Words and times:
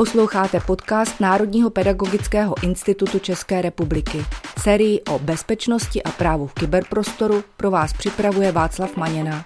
Posloucháte 0.00 0.60
podcast 0.60 1.20
Národního 1.20 1.70
pedagogického 1.70 2.54
institutu 2.62 3.18
České 3.18 3.62
republiky. 3.62 4.18
Sérii 4.58 5.00
o 5.00 5.18
bezpečnosti 5.18 6.02
a 6.02 6.10
právu 6.10 6.46
v 6.46 6.54
kyberprostoru 6.54 7.44
pro 7.56 7.70
vás 7.70 7.92
připravuje 7.92 8.52
Václav 8.52 8.96
Maněna. 8.96 9.44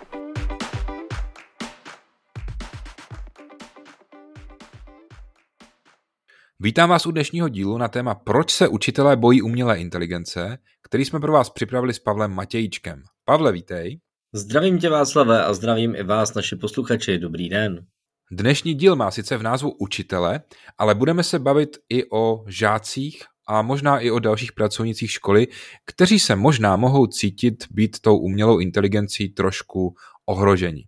Vítám 6.61 6.91
vás 6.91 7.07
u 7.07 7.11
dnešního 7.11 7.48
dílu 7.48 7.79
na 7.79 7.89
téma 7.89 8.14
Proč 8.14 8.50
se 8.50 8.68
učitelé 8.68 9.16
bojí 9.16 9.43
umělé 9.43 9.79
inteligence, 9.79 10.59
který 10.82 11.05
jsme 11.05 11.21
pro 11.21 11.32
vás 11.32 11.50
připravili 11.50 11.95
s 11.95 11.98
Pavlem 11.98 12.30
Matějíčkem. 12.30 13.02
Pavle, 13.25 13.52
vítej. 13.52 14.00
Zdravím 14.34 14.79
tě 14.79 14.91
Václave 14.91 15.45
a 15.45 15.55
zdravím 15.55 15.95
i 15.95 16.02
vás, 16.02 16.34
naši 16.34 16.57
posluchači. 16.57 17.18
Dobrý 17.18 17.48
den. 17.48 17.86
Dnešní 18.30 18.74
díl 18.74 18.96
má 18.96 19.10
sice 19.10 19.37
v 19.37 19.42
názvu 19.42 19.70
učitele, 19.70 20.41
ale 20.78 20.95
budeme 20.95 21.23
se 21.23 21.38
bavit 21.38 21.77
i 21.88 22.10
o 22.10 22.45
žácích 22.46 23.23
a 23.46 23.62
možná 23.62 24.01
i 24.01 24.10
o 24.10 24.19
dalších 24.19 24.52
pracovnicích 24.52 25.10
školy, 25.10 25.46
kteří 25.87 26.19
se 26.19 26.37
možná 26.37 26.77
mohou 26.77 27.06
cítit 27.06 27.65
být 27.70 28.01
tou 28.01 28.18
umělou 28.18 28.59
inteligencí 28.59 29.29
trošku 29.29 29.95
ohrožení. 30.27 30.84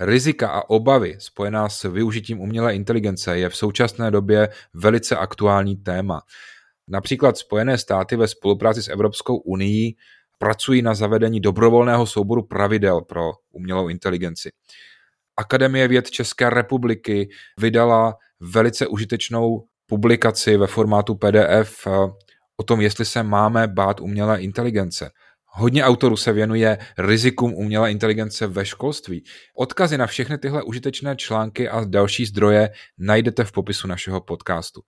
Rizika 0.00 0.48
a 0.48 0.70
obavy 0.70 1.16
spojená 1.18 1.68
s 1.68 1.92
využitím 1.92 2.40
umělé 2.40 2.74
inteligence 2.74 3.38
je 3.38 3.48
v 3.48 3.56
současné 3.56 4.10
době 4.10 4.48
velice 4.74 5.16
aktuální 5.16 5.76
téma. 5.76 6.22
Například 6.88 7.36
Spojené 7.36 7.78
státy 7.78 8.16
ve 8.16 8.28
spolupráci 8.28 8.82
s 8.82 8.88
Evropskou 8.88 9.36
unii 9.36 9.94
pracují 10.38 10.82
na 10.82 10.94
zavedení 10.94 11.40
dobrovolného 11.40 12.06
souboru 12.06 12.42
pravidel 12.42 13.00
pro 13.00 13.32
umělou 13.50 13.88
inteligenci. 13.88 14.50
Akademie 15.36 15.88
věd 15.88 16.10
České 16.10 16.50
republiky 16.50 17.28
vydala 17.60 18.14
velice 18.40 18.86
užitečnou 18.86 19.64
publikaci 19.86 20.56
ve 20.56 20.66
formátu 20.66 21.14
PDF 21.14 21.86
eh, 21.86 21.90
o 22.56 22.62
tom, 22.62 22.80
jestli 22.80 23.04
se 23.04 23.22
máme 23.22 23.68
bát 23.68 24.00
umělé 24.00 24.40
inteligence. 24.40 25.10
Hodně 25.54 25.84
autorů 25.84 26.16
se 26.16 26.32
věnuje 26.32 26.78
rizikům 26.98 27.54
umělé 27.54 27.90
inteligence 27.90 28.46
ve 28.46 28.66
školství. 28.66 29.24
Odkazy 29.56 29.98
na 29.98 30.06
všechny 30.06 30.38
tyhle 30.38 30.62
užitečné 30.62 31.16
články 31.16 31.68
a 31.68 31.84
další 31.84 32.26
zdroje 32.26 32.70
najdete 32.98 33.44
v 33.44 33.52
popisu 33.52 33.88
našeho 33.88 34.20
podcastu. 34.20 34.80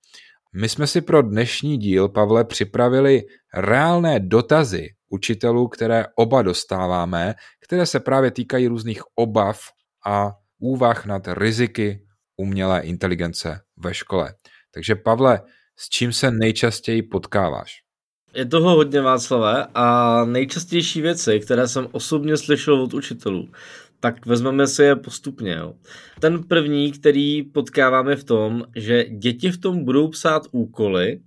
My 0.55 0.69
jsme 0.69 0.86
si 0.86 1.01
pro 1.01 1.23
dnešní 1.23 1.79
díl, 1.79 2.08
Pavle, 2.08 2.45
připravili 2.45 3.23
reálné 3.55 4.20
dotazy 4.20 4.89
učitelů, 5.08 5.69
které 5.69 6.06
oba 6.17 6.42
dostáváme, 6.42 7.34
které 7.64 7.86
se 7.86 8.01
právě 8.01 8.31
týkají 8.31 8.67
různých 8.67 9.03
obav 9.14 9.61
a 10.07 10.33
úvah 10.59 11.07
nad 11.07 11.29
riziky 11.29 12.01
umělé 12.37 12.81
inteligence 12.81 13.61
ve 13.77 13.95
škole. 13.95 14.35
Takže 14.75 14.95
Pavle, 14.95 15.41
s 15.77 15.89
čím 15.89 16.13
se 16.13 16.31
nejčastěji 16.31 17.03
potkáváš? 17.03 17.85
Je 18.35 18.47
toho 18.47 18.71
hodně 18.71 19.01
Václavé 19.01 19.67
a 19.75 20.25
nejčastější 20.25 21.01
věci, 21.01 21.41
které 21.41 21.69
jsem 21.69 21.89
osobně 21.93 22.37
slyšel 22.37 22.83
od 22.83 22.95
učitelů, 22.95 23.49
tak 24.05 24.27
vezmeme 24.27 24.67
si 24.67 24.83
je 24.83 24.97
postupně. 24.97 25.53
Jo. 25.53 25.75
Ten 26.21 26.43
první, 26.43 26.93
který 26.93 27.43
potkáváme 27.43 28.17
v 28.17 28.25
tom, 28.25 28.65
že 28.77 29.05
děti 29.05 29.51
v 29.51 29.59
tom 29.59 29.85
budou 29.85 30.09
psát 30.09 30.43
úkoly, 30.51 31.21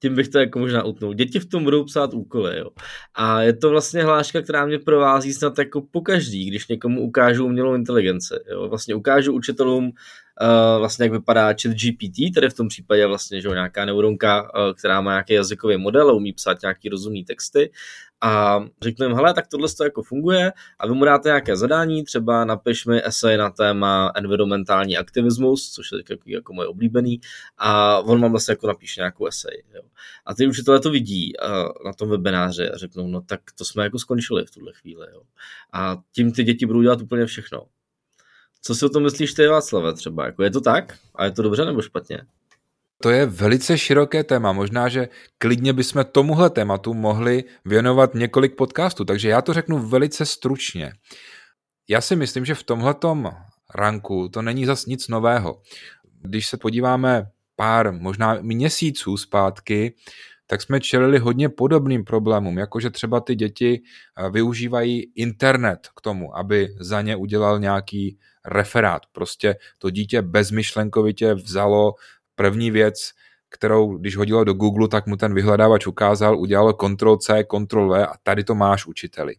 tím 0.00 0.14
bych 0.14 0.28
to 0.28 0.38
jako 0.38 0.58
možná 0.58 0.82
utnul, 0.84 1.14
děti 1.14 1.38
v 1.40 1.46
tom 1.46 1.64
budou 1.64 1.84
psát 1.84 2.14
úkoly. 2.14 2.58
Jo. 2.58 2.70
A 3.14 3.42
je 3.42 3.52
to 3.52 3.70
vlastně 3.70 4.04
hláška, 4.04 4.42
která 4.42 4.66
mě 4.66 4.78
provází 4.78 5.32
snad 5.32 5.58
jako 5.58 5.82
pokaždý, 5.90 6.50
když 6.50 6.68
někomu 6.68 7.00
ukážu 7.00 7.44
umělou 7.44 7.74
inteligenci. 7.74 8.34
Jo. 8.50 8.68
Vlastně 8.68 8.94
ukážu 8.94 9.32
učitelům 9.32 9.84
uh, 9.84 10.78
vlastně 10.78 11.04
jak 11.04 11.12
vypadá 11.12 11.46
chat 11.46 11.72
GPT, 11.72 12.34
tedy 12.34 12.48
v 12.50 12.54
tom 12.54 12.68
případě 12.68 13.06
vlastně 13.06 13.40
že 13.40 13.48
nějaká 13.48 13.84
neuronka, 13.84 14.42
uh, 14.42 14.74
která 14.78 15.00
má 15.00 15.10
nějaký 15.10 15.32
jazykový 15.32 15.76
model 15.76 16.10
a 16.10 16.12
umí 16.12 16.32
psát 16.32 16.62
nějaký 16.62 16.88
rozumný 16.88 17.24
texty 17.24 17.70
a 18.20 18.60
řeknu 18.82 19.06
jim, 19.06 19.16
hele, 19.16 19.34
tak 19.34 19.46
tohle 19.46 19.68
to 19.68 19.84
jako 19.84 20.02
funguje 20.02 20.52
a 20.78 20.86
vy 20.86 20.94
mu 20.94 21.04
dáte 21.04 21.28
nějaké 21.28 21.56
zadání, 21.56 22.04
třeba 22.04 22.44
napiš 22.44 22.86
mi 22.86 23.04
esej 23.04 23.36
na 23.36 23.50
téma 23.50 24.12
environmentální 24.14 24.96
aktivismus, 24.96 25.70
což 25.70 25.92
je 25.92 25.98
jako, 26.10 26.22
jako 26.26 26.52
moje 26.52 26.68
oblíbený 26.68 27.20
a 27.58 27.98
on 27.98 28.20
vám 28.20 28.30
vlastně 28.30 28.52
jako 28.52 28.66
napíše 28.66 29.00
nějakou 29.00 29.26
esej. 29.26 29.62
Jo. 29.74 29.82
A 30.26 30.34
ty 30.34 30.46
učitelé 30.46 30.80
to 30.80 30.90
vidí 30.90 31.32
na 31.84 31.92
tom 31.92 32.08
webináři 32.08 32.70
a 32.70 32.76
řeknou, 32.76 33.08
no 33.08 33.20
tak 33.20 33.40
to 33.58 33.64
jsme 33.64 33.84
jako 33.84 33.98
skončili 33.98 34.44
v 34.44 34.50
tuhle 34.50 34.72
chvíli. 34.72 35.06
Jo. 35.12 35.22
A 35.72 35.96
tím 36.12 36.32
ty 36.32 36.44
děti 36.44 36.66
budou 36.66 36.82
dělat 36.82 37.00
úplně 37.00 37.26
všechno. 37.26 37.66
Co 38.62 38.74
si 38.74 38.86
o 38.86 38.88
tom 38.88 39.02
myslíš 39.02 39.34
ty, 39.34 39.46
Václave, 39.46 39.92
třeba? 39.92 40.26
Jako 40.26 40.42
je 40.42 40.50
to 40.50 40.60
tak? 40.60 40.98
A 41.14 41.24
je 41.24 41.30
to 41.30 41.42
dobře 41.42 41.64
nebo 41.64 41.82
špatně? 41.82 42.22
To 43.02 43.10
je 43.10 43.26
velice 43.26 43.78
široké 43.78 44.24
téma. 44.24 44.52
Možná, 44.52 44.88
že 44.88 45.08
klidně 45.38 45.72
bychom 45.72 46.04
tomuhle 46.12 46.50
tématu 46.50 46.94
mohli 46.94 47.44
věnovat 47.64 48.14
několik 48.14 48.56
podcastů, 48.56 49.04
takže 49.04 49.28
já 49.28 49.42
to 49.42 49.52
řeknu 49.52 49.78
velice 49.78 50.26
stručně. 50.26 50.92
Já 51.88 52.00
si 52.00 52.16
myslím, 52.16 52.44
že 52.44 52.54
v 52.54 52.62
tomhletom 52.62 53.30
ranku 53.74 54.28
to 54.28 54.42
není 54.42 54.66
zas 54.66 54.86
nic 54.86 55.08
nového. 55.08 55.62
Když 56.22 56.46
se 56.46 56.56
podíváme 56.56 57.30
pár, 57.56 57.92
možná 57.92 58.38
měsíců 58.40 59.16
zpátky, 59.16 59.94
tak 60.46 60.62
jsme 60.62 60.80
čelili 60.80 61.18
hodně 61.18 61.48
podobným 61.48 62.04
problémům, 62.04 62.58
jakože 62.58 62.90
třeba 62.90 63.20
ty 63.20 63.34
děti 63.34 63.80
eh, 63.80 64.30
využívají 64.30 65.12
internet 65.14 65.88
k 65.96 66.00
tomu, 66.00 66.36
aby 66.36 66.68
za 66.80 67.02
ně 67.02 67.16
udělal 67.16 67.58
nějaký 67.58 68.18
referát. 68.44 69.02
Prostě 69.12 69.56
to 69.78 69.90
dítě 69.90 70.22
bezmyšlenkovitě 70.22 71.34
vzalo 71.34 71.94
první 72.38 72.70
věc, 72.70 73.10
kterou 73.50 73.98
když 73.98 74.16
hodilo 74.16 74.44
do 74.44 74.54
Google, 74.54 74.88
tak 74.88 75.06
mu 75.06 75.16
ten 75.16 75.34
vyhledávač 75.34 75.86
ukázal, 75.86 76.38
udělalo 76.38 76.72
Ctrl-C, 76.72 77.44
Ctrl-V 77.44 78.06
a 78.06 78.14
tady 78.22 78.44
to 78.44 78.54
máš 78.54 78.86
učiteli. 78.86 79.34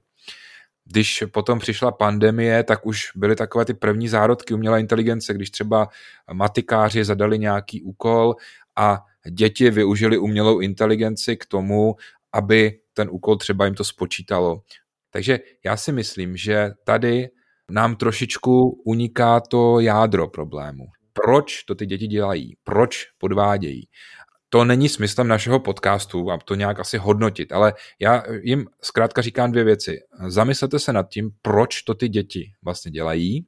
Když 0.86 1.24
potom 1.32 1.60
přišla 1.60 1.92
pandemie, 1.92 2.64
tak 2.64 2.86
už 2.86 3.12
byly 3.16 3.36
takové 3.36 3.66
ty 3.66 3.74
první 3.74 4.08
zárodky 4.08 4.54
umělé 4.54 4.80
inteligence, 4.80 5.34
když 5.34 5.52
třeba 5.52 5.90
matikáři 6.34 7.04
zadali 7.06 7.40
nějaký 7.40 7.82
úkol 7.84 8.36
a 8.76 9.00
děti 9.30 9.70
využili 9.72 10.18
umělou 10.18 10.60
inteligenci 10.60 11.38
k 11.38 11.46
tomu, 11.46 11.96
aby 12.34 12.80
ten 12.94 13.08
úkol 13.12 13.38
třeba 13.38 13.66
jim 13.66 13.76
to 13.76 13.84
spočítalo. 13.84 14.62
Takže 15.10 15.40
já 15.66 15.78
si 15.78 15.92
myslím, 15.92 16.38
že 16.38 16.72
tady 16.84 17.30
nám 17.72 17.96
trošičku 17.96 18.82
uniká 18.86 19.40
to 19.40 19.80
jádro 19.80 20.28
problému 20.28 20.86
proč 21.24 21.64
to 21.64 21.76
ty 21.76 21.86
děti 21.86 22.08
dělají, 22.08 22.56
proč 22.64 23.06
podvádějí. 23.18 23.88
To 24.50 24.66
není 24.66 24.90
smyslem 24.90 25.28
našeho 25.28 25.60
podcastu 25.60 26.32
a 26.32 26.38
to 26.46 26.56
nějak 26.56 26.80
asi 26.80 26.98
hodnotit, 26.98 27.52
ale 27.52 27.74
já 28.00 28.24
jim 28.42 28.66
zkrátka 28.82 29.22
říkám 29.22 29.52
dvě 29.52 29.64
věci. 29.64 30.00
Zamyslete 30.28 30.80
se 30.80 30.94
nad 30.94 31.10
tím, 31.10 31.30
proč 31.42 31.82
to 31.82 31.94
ty 31.94 32.10
děti 32.10 32.52
vlastně 32.64 32.92
dělají 32.92 33.46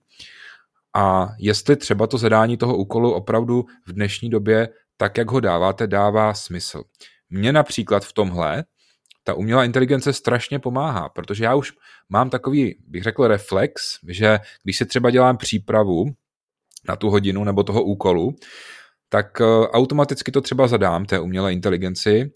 a 0.96 1.28
jestli 1.40 1.76
třeba 1.76 2.08
to 2.08 2.18
zadání 2.18 2.58
toho 2.58 2.78
úkolu 2.78 3.14
opravdu 3.14 3.66
v 3.88 3.94
dnešní 3.94 4.30
době, 4.30 4.70
tak 4.98 5.18
jak 5.18 5.32
ho 5.32 5.40
dáváte, 5.40 5.88
dává 5.88 6.34
smysl. 6.34 6.84
Mně 7.30 7.54
například 7.54 8.06
v 8.06 8.14
tomhle 8.14 8.64
ta 9.24 9.34
umělá 9.34 9.66
inteligence 9.66 10.14
strašně 10.14 10.60
pomáhá, 10.60 11.10
protože 11.10 11.44
já 11.44 11.56
už 11.56 11.74
mám 12.10 12.30
takový, 12.30 12.76
bych 12.88 13.04
řekl, 13.04 13.28
reflex, 13.28 14.00
že 14.08 14.40
když 14.64 14.78
si 14.78 14.86
třeba 14.86 15.12
dělám 15.12 15.38
přípravu 15.38 16.06
na 16.88 16.96
tu 16.96 17.10
hodinu 17.10 17.44
nebo 17.44 17.64
toho 17.64 17.84
úkolu, 17.84 18.36
tak 19.10 19.42
eh, 19.42 19.68
automaticky 19.68 20.32
to 20.32 20.42
třeba 20.42 20.68
zadám 20.68 21.06
té 21.06 21.20
umělé 21.20 21.54
inteligenci 21.54 22.32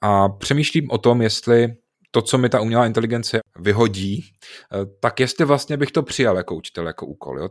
a 0.00 0.28
přemýšlím 0.28 0.90
o 0.90 0.98
tom, 0.98 1.22
jestli 1.22 1.74
to, 2.10 2.22
co 2.22 2.38
mi 2.38 2.48
ta 2.48 2.60
umělá 2.60 2.86
inteligence 2.86 3.40
vyhodí, 3.58 4.24
eh, 4.24 4.86
tak 5.00 5.20
jestli 5.20 5.44
vlastně 5.44 5.76
bych 5.76 5.90
to 5.90 6.02
přijal 6.02 6.36
jako 6.36 6.54
učitel, 6.54 6.86
jako 6.86 7.06
úkol. 7.06 7.38
Jo? 7.38 7.48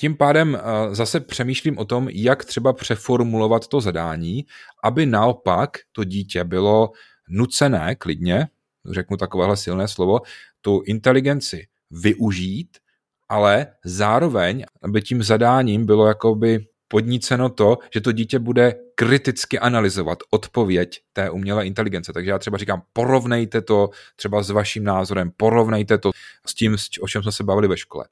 Tím 0.00 0.16
pádem 0.16 0.56
eh, 0.56 0.94
zase 0.94 1.20
přemýšlím 1.20 1.78
o 1.78 1.84
tom, 1.84 2.08
jak 2.12 2.44
třeba 2.44 2.72
přeformulovat 2.72 3.68
to 3.68 3.80
zadání, 3.80 4.44
aby 4.84 5.06
naopak 5.06 5.70
to 5.92 6.04
dítě 6.04 6.44
bylo 6.44 6.90
nucené 7.28 7.94
klidně, 7.94 8.48
řeknu 8.90 9.16
takovéhle 9.16 9.56
silné 9.56 9.88
slovo, 9.88 10.20
tu 10.60 10.82
inteligenci 10.86 11.66
využít 11.90 12.78
ale 13.28 13.66
zároveň, 13.84 14.64
aby 14.82 15.02
tím 15.02 15.22
zadáním 15.22 15.86
bylo 15.86 16.06
jakoby 16.06 16.66
podníceno 16.88 17.48
to, 17.48 17.78
že 17.94 18.00
to 18.00 18.12
dítě 18.12 18.38
bude 18.38 18.74
kriticky 18.94 19.58
analyzovat 19.58 20.18
odpověď 20.30 21.00
té 21.12 21.30
umělé 21.30 21.66
inteligence. 21.66 22.12
Takže 22.12 22.30
já 22.30 22.38
třeba 22.38 22.58
říkám, 22.58 22.82
porovnejte 22.92 23.62
to 23.62 23.90
třeba 24.16 24.42
s 24.42 24.50
vaším 24.50 24.84
názorem, 24.84 25.30
porovnejte 25.36 25.98
to 25.98 26.10
s 26.46 26.54
tím, 26.54 26.76
o 27.00 27.08
čem 27.08 27.22
jsme 27.22 27.32
se 27.32 27.44
bavili 27.44 27.68
ve 27.68 27.76
škole. 27.76 28.04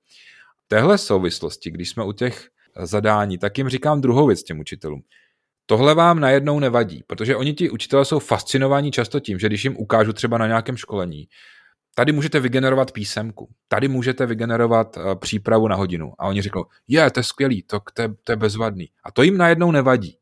V 0.65 0.69
téhle 0.69 0.99
souvislosti, 0.99 1.71
když 1.71 1.91
jsme 1.91 2.05
u 2.05 2.13
těch 2.13 2.49
zadání, 2.83 3.39
tak 3.39 3.59
jim 3.59 3.69
říkám 3.69 4.01
druhou 4.01 4.27
věc 4.27 4.43
těm 4.43 4.61
učitelům. 4.61 5.03
Tohle 5.67 5.95
vám 5.95 6.21
najednou 6.21 6.61
nevadí, 6.61 7.05
protože 7.07 7.37
oni 7.37 7.55
ti 7.55 7.71
učitelé 7.71 8.05
jsou 8.05 8.19
fascinovaní 8.19 8.91
často 8.91 9.21
tím, 9.21 9.39
že 9.39 9.47
když 9.47 9.65
jim 9.65 9.77
ukážu 9.77 10.13
třeba 10.13 10.39
na 10.39 10.47
nějakém 10.47 10.77
školení, 10.77 11.29
tady 11.99 12.13
můžete 12.13 12.41
vygenerovat 12.41 12.93
písemku, 12.93 13.49
tady 13.69 13.89
můžete 13.89 14.27
vygenerovat 14.27 14.97
uh, 14.97 15.15
přípravu 15.15 15.69
na 15.69 15.77
hodinu. 15.77 16.13
A 16.19 16.29
oni 16.29 16.43
řeknou, 16.43 16.65
je, 16.89 17.11
to 17.11 17.21
je 17.21 17.25
skvělý, 17.25 17.63
to, 17.63 17.81
to, 17.95 18.03
je, 18.03 18.09
to 18.25 18.33
je 18.33 18.37
bezvadný. 18.37 18.89
A 19.05 19.13
to 19.13 19.23
jim 19.23 19.37
najednou 19.37 19.71
nevadí. 19.71 20.19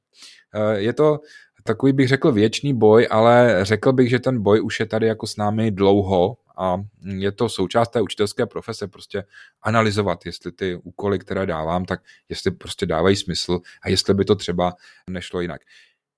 Uh, 0.54 0.72
je 0.72 0.92
to 0.92 1.20
takový, 1.64 1.92
bych 1.92 2.08
řekl, 2.08 2.32
věčný 2.32 2.74
boj, 2.74 3.08
ale 3.10 3.58
řekl 3.62 3.92
bych, 3.92 4.10
že 4.10 4.18
ten 4.18 4.42
boj 4.42 4.60
už 4.60 4.80
je 4.80 4.86
tady 4.86 5.06
jako 5.06 5.26
s 5.26 5.36
námi 5.36 5.70
dlouho 5.70 6.36
a 6.58 6.76
je 7.04 7.32
to 7.32 7.48
součást 7.48 7.88
té 7.88 8.00
učitelské 8.00 8.46
profese, 8.46 8.88
prostě 8.88 9.24
analyzovat, 9.62 10.26
jestli 10.26 10.52
ty 10.52 10.80
úkoly, 10.82 11.18
které 11.18 11.46
dávám, 11.46 11.84
tak 11.84 12.00
jestli 12.28 12.50
prostě 12.50 12.86
dávají 12.86 13.16
smysl 13.16 13.60
a 13.82 13.88
jestli 13.88 14.14
by 14.14 14.24
to 14.24 14.34
třeba 14.34 14.72
nešlo 15.10 15.40
jinak. 15.40 15.60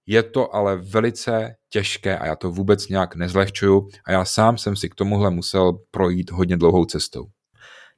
Je 0.06 0.22
to 0.22 0.54
ale 0.54 0.76
velice 0.76 1.54
těžké 1.70 2.18
a 2.18 2.26
já 2.26 2.36
to 2.36 2.50
vůbec 2.50 2.88
nějak 2.88 3.16
nezlehčuju 3.16 3.88
a 4.06 4.12
já 4.12 4.24
sám 4.24 4.58
jsem 4.58 4.76
si 4.76 4.88
k 4.88 4.94
tomuhle 4.94 5.30
musel 5.30 5.72
projít 5.90 6.30
hodně 6.30 6.56
dlouhou 6.56 6.84
cestou. 6.84 7.24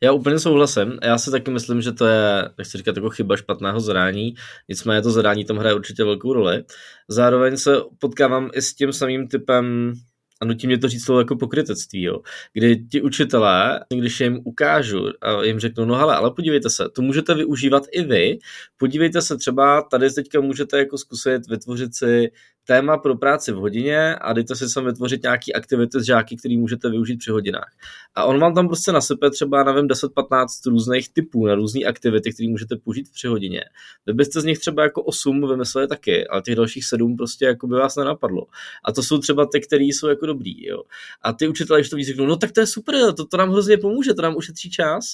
Já 0.03 0.13
úplně 0.13 0.39
souhlasím. 0.39 0.99
Já 1.03 1.19
si 1.19 1.31
taky 1.31 1.51
myslím, 1.51 1.81
že 1.83 1.93
to 1.93 2.07
je, 2.07 2.51
nechci 2.59 2.79
říkat 2.79 2.97
jako 2.97 3.11
chyba 3.11 3.37
špatného 3.37 3.81
zadání, 3.81 4.35
nicméně 4.69 5.03
to 5.03 5.11
zadání 5.11 5.45
tam 5.45 5.57
hraje 5.57 5.75
určitě 5.75 6.05
velkou 6.05 6.33
roli. 6.33 6.65
Zároveň 7.09 7.57
se 7.57 7.77
potkávám 7.99 8.51
i 8.55 8.63
s 8.63 8.75
tím 8.75 8.93
samým 8.93 9.29
typem 9.29 9.93
a 10.41 10.45
nutí 10.45 10.67
mě 10.67 10.79
to 10.79 10.89
říct 10.89 11.05
slovo 11.05 11.21
jako 11.21 11.37
pokrytectví, 11.37 12.03
jo. 12.03 12.21
kdy 12.53 12.77
ti 12.77 13.03
učitelé, 13.03 13.85
když 13.99 14.21
jim 14.21 14.41
ukážu 14.45 15.07
a 15.21 15.43
jim 15.43 15.59
řeknu, 15.61 15.85
no 15.85 15.95
hele, 15.95 16.17
ale 16.17 16.31
podívejte 16.31 16.71
se, 16.71 16.89
to 16.89 17.03
můžete 17.03 17.35
využívat 17.35 17.83
i 17.93 18.03
vy, 18.03 18.39
podívejte 18.77 19.23
se 19.23 19.37
třeba, 19.37 19.83
tady 19.83 20.11
teďka 20.11 20.41
můžete 20.41 20.79
jako 20.79 20.99
zkusit 20.99 21.47
vytvořit 21.49 21.95
si 21.95 22.31
téma 22.69 22.99
pro 22.99 23.17
práci 23.17 23.53
v 23.53 23.57
hodině 23.57 24.15
a 24.15 24.33
dejte 24.33 24.57
si 24.57 24.69
sem 24.69 24.85
vytvořit 24.85 25.23
nějaký 25.23 25.55
aktivity 25.55 26.01
s 26.01 26.05
žáky, 26.05 26.37
který 26.37 26.57
můžete 26.57 26.91
využít 26.91 27.17
při 27.17 27.31
hodinách. 27.31 27.73
A 28.15 28.25
on 28.25 28.41
vám 28.41 28.55
tam 28.55 28.67
prostě 28.67 28.93
nasype 28.93 29.31
třeba, 29.31 29.65
nevím, 29.65 29.87
10-15 29.87 30.47
různých 30.67 31.13
typů 31.13 31.47
na 31.47 31.55
různé 31.55 31.81
aktivity, 31.85 32.33
které 32.33 32.49
můžete 32.49 32.77
použít 32.77 33.13
při 33.13 33.27
hodině. 33.27 33.65
Vy 34.07 34.13
byste 34.13 34.41
z 34.41 34.45
nich 34.45 34.59
třeba 34.59 34.83
jako 34.83 35.03
8 35.03 35.49
vymysleli 35.49 35.89
taky, 35.89 36.29
ale 36.29 36.43
těch 36.43 36.55
dalších 36.55 36.85
7 36.85 37.17
prostě 37.17 37.45
jako 37.45 37.67
by 37.67 37.77
vás 37.77 37.97
nenapadlo. 37.97 38.47
A 38.85 38.93
to 38.93 39.03
jsou 39.03 39.19
třeba 39.19 39.47
ty, 39.53 39.61
které 39.61 39.85
jsou 39.85 40.09
jako 40.09 40.27
dobrý. 40.27 40.67
Jo. 40.67 40.83
A 41.23 41.33
ty 41.33 41.49
učitelé, 41.49 41.81
když 41.81 41.91
to 41.91 41.97
víc 41.97 42.17
no 42.17 42.37
tak 42.37 42.53
to 42.53 42.61
je 42.61 42.67
super, 42.67 43.13
to, 43.15 43.25
to 43.25 43.37
nám 43.37 43.51
hrozně 43.51 43.77
pomůže, 43.77 44.15
to 44.15 44.23
nám 44.23 44.37
ušetří 44.37 44.71
čas. 44.71 45.05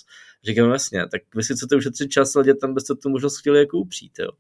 Říkám 0.45 0.71
jasně, 0.71 1.07
tak 1.11 1.23
vy 1.35 1.43
si 1.43 1.55
chcete 1.55 1.77
ušetřit 1.77 2.11
čas, 2.11 2.37
ale 2.37 2.45
dětem 2.45 2.75
byste 2.75 2.95
tu 2.95 3.09
možnost 3.09 3.39
chtěli 3.39 3.59
jako 3.59 3.79
upřít. 3.79 4.13
Jo. 4.19 4.31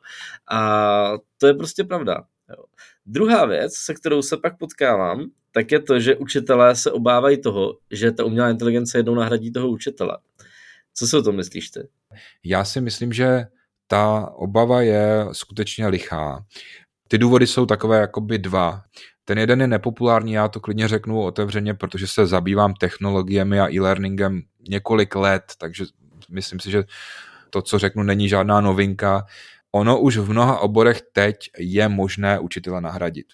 A 0.50 1.12
to 1.38 1.46
je 1.46 1.54
prostě 1.54 1.84
pravda. 1.84 2.24
Jo. 2.50 2.64
Druhá 3.06 3.46
věc, 3.46 3.74
se 3.76 3.94
kterou 3.94 4.22
se 4.22 4.36
pak 4.36 4.58
potkávám, 4.58 5.24
tak 5.52 5.72
je 5.72 5.80
to, 5.80 6.00
že 6.00 6.16
učitelé 6.16 6.76
se 6.76 6.92
obávají 6.92 7.40
toho, 7.40 7.78
že 7.90 8.12
ta 8.12 8.24
umělá 8.24 8.50
inteligence 8.50 8.98
jednou 8.98 9.14
nahradí 9.14 9.52
toho 9.52 9.68
učitele. 9.68 10.18
Co 10.94 11.06
si 11.06 11.16
o 11.16 11.22
tom 11.22 11.36
myslíš 11.36 11.70
ty? 11.70 11.80
Já 12.44 12.64
si 12.64 12.80
myslím, 12.80 13.12
že 13.12 13.44
ta 13.86 14.30
obava 14.34 14.82
je 14.82 15.26
skutečně 15.32 15.86
lichá. 15.86 16.44
Ty 17.08 17.18
důvody 17.18 17.46
jsou 17.46 17.66
takové 17.66 18.00
jakoby 18.00 18.38
dva. 18.38 18.82
Ten 19.24 19.38
jeden 19.38 19.60
je 19.60 19.66
nepopulární, 19.66 20.32
já 20.32 20.48
to 20.48 20.60
klidně 20.60 20.88
řeknu 20.88 21.22
otevřeně, 21.22 21.74
protože 21.74 22.06
se 22.06 22.26
zabývám 22.26 22.74
technologiemi 22.74 23.60
a 23.60 23.72
e-learningem 23.72 24.42
několik 24.68 25.14
let, 25.14 25.44
takže 25.58 25.84
myslím 26.30 26.60
si, 26.60 26.70
že 26.70 26.84
to, 27.50 27.62
co 27.62 27.78
řeknu, 27.78 28.02
není 28.02 28.28
žádná 28.28 28.60
novinka 28.60 29.26
ono 29.74 30.00
už 30.00 30.16
v 30.16 30.30
mnoha 30.30 30.58
oborech 30.58 31.02
teď 31.12 31.36
je 31.58 31.88
možné 31.88 32.38
učitele 32.38 32.80
nahradit. 32.80 33.26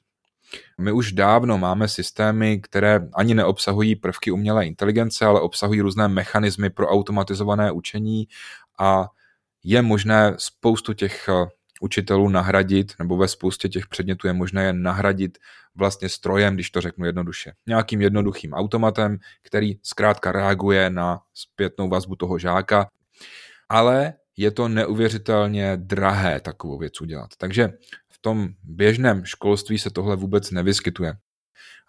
My 0.80 0.92
už 0.92 1.12
dávno 1.12 1.58
máme 1.58 1.88
systémy, 1.88 2.60
které 2.60 3.00
ani 3.14 3.34
neobsahují 3.34 3.96
prvky 3.96 4.30
umělé 4.30 4.66
inteligence, 4.66 5.26
ale 5.26 5.40
obsahují 5.40 5.80
různé 5.80 6.08
mechanismy 6.08 6.70
pro 6.70 6.88
automatizované 6.88 7.72
učení 7.72 8.28
a 8.78 9.08
je 9.64 9.82
možné 9.82 10.34
spoustu 10.38 10.92
těch 10.92 11.28
eh, 11.28 11.46
učitelů 11.80 12.28
nahradit, 12.28 12.92
nebo 12.98 13.16
ve 13.16 13.28
spoustě 13.28 13.68
těch 13.68 13.86
předmětů 13.86 14.26
je 14.26 14.32
možné 14.32 14.64
je 14.64 14.72
nahradit 14.72 15.38
vlastně 15.74 16.08
strojem, 16.08 16.54
když 16.54 16.70
to 16.70 16.80
řeknu 16.80 17.06
jednoduše. 17.06 17.52
Nějakým 17.66 18.00
jednoduchým 18.00 18.52
automatem, 18.52 19.18
který 19.42 19.78
zkrátka 19.82 20.32
reaguje 20.32 20.90
na 20.90 21.20
zpětnou 21.34 21.88
vazbu 21.88 22.16
toho 22.16 22.38
žáka, 22.38 22.86
ale 23.68 24.14
je 24.40 24.50
to 24.50 24.68
neuvěřitelně 24.68 25.76
drahé 25.76 26.40
takovou 26.40 26.78
věc 26.78 27.00
udělat. 27.00 27.30
Takže 27.38 27.72
v 28.08 28.18
tom 28.20 28.48
běžném 28.62 29.24
školství 29.24 29.78
se 29.78 29.90
tohle 29.90 30.16
vůbec 30.16 30.50
nevyskytuje. 30.50 31.14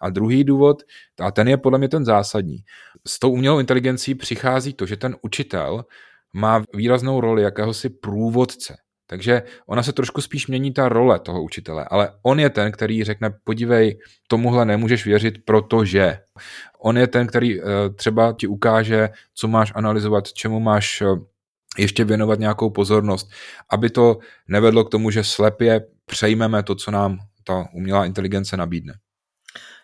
A 0.00 0.10
druhý 0.10 0.44
důvod, 0.44 0.82
a 1.20 1.30
ten 1.30 1.48
je 1.48 1.56
podle 1.56 1.78
mě 1.78 1.88
ten 1.88 2.04
zásadní, 2.04 2.58
s 3.06 3.18
tou 3.18 3.32
umělou 3.32 3.58
inteligencí 3.58 4.14
přichází 4.14 4.74
to, 4.74 4.86
že 4.86 4.96
ten 4.96 5.16
učitel 5.22 5.84
má 6.32 6.64
výraznou 6.74 7.20
roli 7.20 7.42
jakéhosi 7.42 7.88
průvodce. 7.88 8.76
Takže 9.06 9.42
ona 9.66 9.82
se 9.82 9.92
trošku 9.92 10.20
spíš 10.20 10.46
mění 10.46 10.72
ta 10.72 10.88
role 10.88 11.18
toho 11.18 11.42
učitele, 11.42 11.84
ale 11.90 12.10
on 12.22 12.40
je 12.40 12.50
ten, 12.50 12.72
který 12.72 13.04
řekne, 13.04 13.30
podívej, 13.44 13.98
tomuhle 14.28 14.64
nemůžeš 14.64 15.06
věřit, 15.06 15.44
protože. 15.44 16.18
On 16.78 16.98
je 16.98 17.06
ten, 17.06 17.26
který 17.26 17.60
eh, 17.60 17.64
třeba 17.94 18.32
ti 18.32 18.46
ukáže, 18.46 19.08
co 19.34 19.48
máš 19.48 19.72
analyzovat, 19.74 20.32
čemu 20.32 20.60
máš 20.60 21.00
eh, 21.00 21.06
ještě 21.78 22.04
věnovat 22.04 22.38
nějakou 22.38 22.70
pozornost, 22.70 23.30
aby 23.70 23.90
to 23.90 24.18
nevedlo 24.48 24.84
k 24.84 24.90
tomu, 24.90 25.10
že 25.10 25.24
slepě 25.24 25.80
přejmeme 26.06 26.62
to, 26.62 26.74
co 26.74 26.90
nám 26.90 27.18
ta 27.44 27.64
umělá 27.74 28.06
inteligence 28.06 28.56
nabídne. 28.56 28.94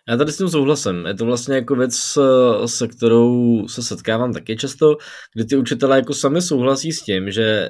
Já 0.08 0.16
tady 0.16 0.32
s 0.32 0.36
tím 0.36 0.48
souhlasím. 0.48 1.06
Je 1.06 1.14
to 1.14 1.24
vlastně 1.24 1.54
jako 1.54 1.74
věc, 1.76 2.18
se 2.66 2.88
kterou 2.88 3.68
se 3.68 3.82
setkávám 3.82 4.32
taky 4.32 4.56
často, 4.56 4.96
kdy 5.34 5.44
ty 5.44 5.56
učitelé 5.56 5.96
jako 5.96 6.14
sami 6.14 6.42
souhlasí 6.42 6.92
s 6.92 7.02
tím, 7.02 7.30
že 7.30 7.68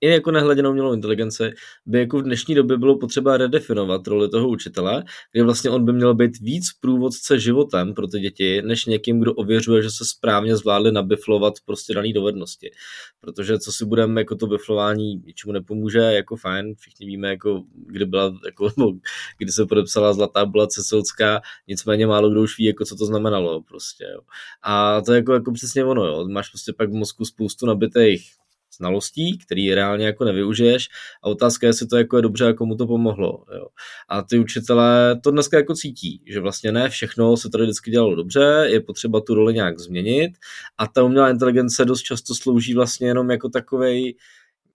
i 0.00 0.08
jako 0.08 0.30
nehledě 0.30 0.68
umělou 0.68 0.92
inteligenci, 0.92 1.50
by 1.86 1.98
jako 1.98 2.18
v 2.18 2.22
dnešní 2.22 2.54
době 2.54 2.76
bylo 2.76 2.98
potřeba 2.98 3.36
redefinovat 3.36 4.06
roli 4.06 4.28
toho 4.28 4.48
učitele, 4.48 5.04
kde 5.32 5.44
vlastně 5.44 5.70
on 5.70 5.84
by 5.84 5.92
měl 5.92 6.14
být 6.14 6.40
víc 6.40 6.66
průvodce 6.80 7.38
životem 7.38 7.94
pro 7.94 8.06
ty 8.06 8.20
děti, 8.20 8.62
než 8.62 8.86
někým, 8.86 9.20
kdo 9.20 9.34
ověřuje, 9.34 9.82
že 9.82 9.90
se 9.90 10.04
správně 10.04 10.56
zvládli 10.56 10.92
nabiflovat 10.92 11.54
prostě 11.66 11.94
dané 11.94 12.12
dovednosti. 12.12 12.70
Protože 13.20 13.58
co 13.58 13.72
si 13.72 13.84
budeme, 13.84 14.20
jako 14.20 14.36
to 14.36 14.46
biflování 14.46 15.16
ničemu 15.26 15.52
nepomůže, 15.52 15.98
jako 15.98 16.36
fajn, 16.36 16.74
všichni 16.78 17.06
víme, 17.06 17.28
jako 17.28 17.62
kdy 17.86 18.04
byla, 18.04 18.34
jako, 18.46 18.70
kdy 19.38 19.52
se 19.52 19.66
podepsala 19.66 20.12
zlatá 20.12 20.46
byla 20.46 20.66
ceselská, 20.66 21.40
nicméně 21.68 22.06
málo 22.06 22.30
kdo 22.30 22.42
už 22.42 22.58
ví, 22.58 22.64
jako 22.64 22.84
co 22.84 22.96
to 22.96 23.06
znamenalo 23.06 23.62
prostě, 23.62 24.04
jo. 24.14 24.20
A 24.62 25.00
to 25.00 25.12
je 25.12 25.16
jako, 25.16 25.32
jako 25.32 25.52
přesně 25.52 25.84
ono, 25.84 26.06
jo. 26.06 26.28
Máš 26.28 26.48
prostě 26.48 26.72
pak 26.72 26.90
v 26.90 26.94
mozku 26.94 27.24
spoustu 27.24 27.66
nabitých 27.66 28.39
znalostí, 28.80 29.38
který 29.38 29.74
reálně 29.74 30.06
jako 30.06 30.24
nevyužiješ 30.24 30.88
a 31.22 31.26
otázka 31.26 31.66
je, 31.66 31.68
jestli 31.68 31.86
to 31.86 31.96
jako 31.96 32.16
je 32.16 32.22
dobře 32.22 32.48
a 32.48 32.52
komu 32.52 32.76
to 32.76 32.86
pomohlo. 32.86 33.44
Jo. 33.56 33.66
A 34.08 34.22
ty 34.22 34.38
učitelé 34.38 35.20
to 35.24 35.30
dneska 35.30 35.56
jako 35.56 35.74
cítí, 35.74 36.22
že 36.26 36.40
vlastně 36.40 36.72
ne 36.72 36.88
všechno 36.88 37.36
se 37.36 37.50
tady 37.50 37.64
vždycky 37.64 37.90
dělalo 37.90 38.14
dobře, 38.14 38.64
je 38.66 38.80
potřeba 38.80 39.20
tu 39.20 39.34
roli 39.34 39.54
nějak 39.54 39.78
změnit 39.78 40.32
a 40.78 40.86
ta 40.86 41.02
umělá 41.02 41.30
inteligence 41.30 41.84
dost 41.84 42.02
často 42.02 42.34
slouží 42.34 42.74
vlastně 42.74 43.08
jenom 43.08 43.30
jako 43.30 43.48
takovej 43.48 44.14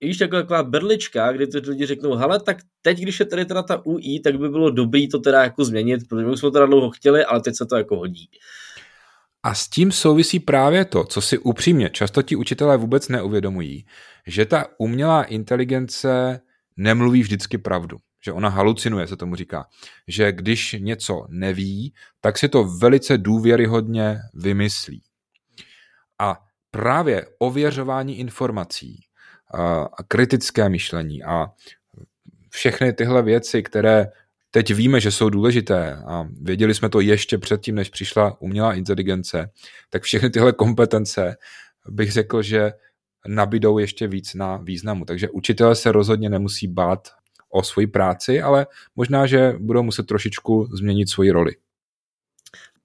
víš, 0.01 0.19
jako 0.19 0.35
taková 0.35 0.63
berlička, 0.63 1.31
kdy 1.31 1.47
ty 1.47 1.57
lidi 1.57 1.85
řeknou, 1.85 2.15
hele, 2.15 2.39
tak 2.39 2.57
teď, 2.81 3.00
když 3.00 3.19
je 3.19 3.25
tady 3.25 3.45
teda 3.45 3.63
ta 3.63 3.85
UI, 3.85 4.19
tak 4.19 4.39
by 4.39 4.50
bylo 4.50 4.69
dobrý 4.69 5.09
to 5.09 5.19
teda 5.19 5.43
jako 5.43 5.65
změnit, 5.65 6.07
protože 6.09 6.25
my 6.25 6.38
jsme 6.38 6.47
to 6.47 6.51
teda 6.51 6.65
dlouho 6.65 6.89
chtěli, 6.89 7.25
ale 7.25 7.41
teď 7.41 7.55
se 7.55 7.65
to 7.65 7.75
jako 7.75 7.97
hodí. 7.97 8.29
A 9.45 9.53
s 9.53 9.69
tím 9.69 9.91
souvisí 9.91 10.39
právě 10.39 10.85
to, 10.85 11.03
co 11.03 11.21
si 11.21 11.37
upřímně 11.37 11.89
často 11.89 12.21
ti 12.21 12.35
učitelé 12.35 12.77
vůbec 12.77 13.09
neuvědomují, 13.09 13.85
že 14.27 14.45
ta 14.45 14.65
umělá 14.77 15.23
inteligence 15.23 16.41
nemluví 16.77 17.21
vždycky 17.21 17.57
pravdu, 17.57 17.97
že 18.25 18.31
ona 18.31 18.49
halucinuje, 18.49 19.07
se 19.07 19.17
tomu 19.17 19.35
říká, 19.35 19.65
že 20.07 20.31
když 20.31 20.75
něco 20.79 21.25
neví, 21.29 21.93
tak 22.21 22.37
si 22.37 22.49
to 22.49 22.63
velice 22.63 23.17
důvěryhodně 23.17 24.19
vymyslí. 24.33 25.01
A 26.19 26.39
právě 26.71 27.25
ověřování 27.39 28.19
informací 28.19 28.99
a 29.53 30.03
kritické 30.07 30.69
myšlení 30.69 31.23
a 31.23 31.47
všechny 32.49 32.93
tyhle 32.93 33.23
věci, 33.23 33.63
které 33.63 34.07
teď 34.55 34.74
víme, 34.74 35.00
že 35.00 35.12
jsou 35.12 35.29
důležité 35.29 35.95
a 35.95 36.27
věděli 36.41 36.74
jsme 36.74 36.89
to 36.89 37.00
ještě 37.00 37.38
předtím, 37.38 37.75
než 37.75 37.89
přišla 37.89 38.41
umělá 38.41 38.74
inteligence, 38.74 39.50
tak 39.89 40.03
všechny 40.03 40.29
tyhle 40.29 40.53
kompetence 40.53 41.35
bych 41.89 42.12
řekl, 42.12 42.41
že 42.41 42.71
nabídou 43.27 43.77
ještě 43.77 44.07
víc 44.07 44.33
na 44.33 44.57
významu. 44.57 45.05
Takže 45.05 45.29
učitelé 45.29 45.75
se 45.75 45.91
rozhodně 45.91 46.29
nemusí 46.29 46.67
bát 46.67 47.07
o 47.50 47.63
svoji 47.63 47.88
práci, 47.88 48.41
ale 48.41 48.67
možná, 48.95 49.25
že 49.25 49.53
budou 49.59 49.83
muset 49.83 50.07
trošičku 50.07 50.67
změnit 50.74 51.09
svoji 51.09 51.31
roli. 51.31 51.55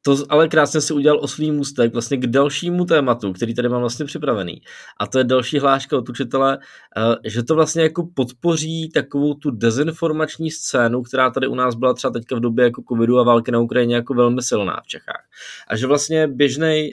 To 0.02 0.16
ale 0.28 0.48
krásně 0.48 0.80
si 0.80 0.92
udělal 0.92 1.20
oslý 1.22 1.50
můstek 1.50 1.92
vlastně 1.92 2.16
k 2.16 2.26
dalšímu 2.26 2.84
tématu, 2.84 3.32
který 3.32 3.54
tady 3.54 3.68
mám 3.68 3.80
vlastně 3.80 4.04
připravený. 4.06 4.62
A 5.00 5.06
to 5.06 5.18
je 5.18 5.24
další 5.24 5.58
hláška 5.58 5.98
od 5.98 6.08
učitele, 6.08 6.58
eh, 6.96 7.30
že 7.30 7.42
to 7.42 7.54
vlastně 7.54 7.82
jako 7.82 8.08
podpoří 8.14 8.88
takovou 8.88 9.34
tu 9.34 9.50
dezinformační 9.50 10.50
scénu, 10.50 11.02
která 11.02 11.30
tady 11.30 11.46
u 11.46 11.54
nás 11.54 11.74
byla 11.74 11.94
třeba 11.94 12.10
teďka 12.10 12.36
v 12.36 12.40
době 12.40 12.64
jako 12.64 12.82
covidu 12.88 13.18
a 13.18 13.24
války 13.24 13.52
na 13.52 13.58
Ukrajině 13.58 13.94
jako 13.94 14.14
velmi 14.14 14.42
silná 14.42 14.80
v 14.84 14.86
Čechách. 14.86 15.24
A 15.68 15.76
že 15.76 15.86
vlastně 15.86 16.28
běžný 16.28 16.90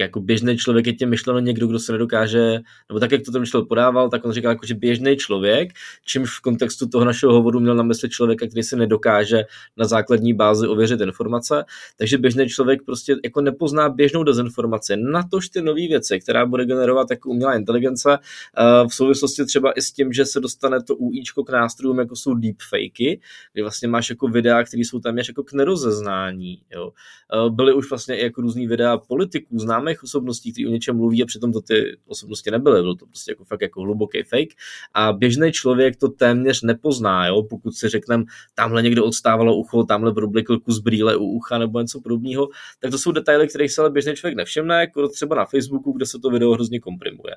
jako 0.00 0.20
běžný 0.20 0.56
člověk 0.56 0.86
je 0.86 0.92
tím 0.92 1.08
myšleno 1.08 1.38
někdo, 1.38 1.66
kdo 1.66 1.78
se 1.78 1.92
nedokáže, 1.92 2.58
nebo 2.88 3.00
tak, 3.00 3.12
jak 3.12 3.22
to 3.22 3.32
ten 3.32 3.42
učitel 3.42 3.64
podával, 3.64 4.10
tak 4.10 4.24
on 4.24 4.32
říkal 4.32 4.52
jako, 4.52 4.66
že 4.66 4.74
běžný 4.74 5.16
člověk, 5.16 5.70
čímž 6.04 6.38
v 6.38 6.40
kontextu 6.40 6.88
toho 6.88 7.04
našeho 7.04 7.32
hovoru 7.32 7.60
měl 7.60 7.74
na 7.74 7.82
mysli 7.82 8.08
člověka, 8.08 8.46
který 8.46 8.62
se 8.62 8.76
nedokáže 8.76 9.44
na 9.76 9.84
základní 9.84 10.34
bázi 10.34 10.66
ověřit 10.66 11.00
informace, 11.00 11.64
takže 11.96 12.18
běžný 12.18 12.48
člověk 12.48 12.82
prostě 12.82 13.16
jako 13.24 13.40
nepozná 13.40 13.88
běžnou 13.88 14.22
dezinformaci, 14.22 14.96
natož 14.96 15.48
ty 15.48 15.62
nové 15.62 15.88
věci, 15.88 16.20
která 16.20 16.46
bude 16.46 16.64
generovat 16.64 17.10
jako 17.10 17.30
umělá 17.30 17.54
inteligence 17.54 18.18
eh, 18.18 18.88
v 18.88 18.94
souvislosti 18.94 19.44
třeba 19.44 19.72
i 19.72 19.82
s 19.82 19.92
tím, 19.92 20.12
že 20.12 20.26
se 20.26 20.40
dostane 20.40 20.82
to 20.82 20.96
UIčko 20.96 21.44
k 21.44 21.50
nástrojům, 21.50 21.98
jako 21.98 22.16
jsou 22.16 22.34
deepfakey, 22.34 23.20
kdy 23.52 23.62
vlastně 23.62 23.88
máš 23.88 24.10
jako 24.10 24.28
videa, 24.28 24.64
které 24.64 24.80
jsou 24.80 25.00
tam 25.00 25.18
jako 25.18 25.42
k 25.42 25.52
nerozeznání. 25.52 26.62
Jo. 26.74 26.92
Eh, 27.34 27.50
byly 27.50 27.72
už 27.72 27.90
vlastně 27.90 28.18
i 28.18 28.22
jako 28.22 28.40
různý 28.40 28.66
videa 28.66 28.98
politiků, 28.98 29.58
známých 29.66 30.02
osobností, 30.02 30.52
kteří 30.52 30.66
o 30.66 30.70
něčem 30.70 30.96
mluví 30.96 31.22
a 31.22 31.26
přitom 31.26 31.52
to 31.52 31.60
ty 31.60 31.98
osobnosti 32.06 32.50
nebyly, 32.50 32.80
bylo 32.80 32.94
to 32.94 33.06
prostě 33.06 33.30
jako 33.32 33.44
fakt 33.44 33.62
jako 33.62 33.80
hluboký 33.80 34.22
fake 34.22 34.54
a 34.94 35.12
běžný 35.12 35.52
člověk 35.52 35.96
to 35.96 36.08
téměř 36.08 36.62
nepozná, 36.62 37.26
jo? 37.26 37.42
pokud 37.42 37.74
si 37.74 37.88
řekneme, 37.88 38.24
tamhle 38.54 38.82
někdo 38.82 39.04
odstávalo 39.04 39.56
ucho, 39.56 39.84
tamhle 39.84 40.12
problikl 40.12 40.58
kus 40.58 40.78
brýle 40.78 41.16
u 41.16 41.24
ucha 41.24 41.58
nebo 41.58 41.80
něco 41.80 42.00
podobného, 42.00 42.48
tak 42.80 42.90
to 42.90 42.98
jsou 42.98 43.12
detaily, 43.12 43.48
kterých 43.48 43.72
se 43.72 43.80
ale 43.80 43.90
běžný 43.90 44.14
člověk 44.14 44.36
nevšimne, 44.36 44.80
jako 44.80 45.08
třeba 45.08 45.36
na 45.36 45.44
Facebooku, 45.44 45.92
kde 45.92 46.06
se 46.06 46.18
to 46.18 46.30
video 46.30 46.52
hrozně 46.52 46.80
komprimuje. 46.80 47.34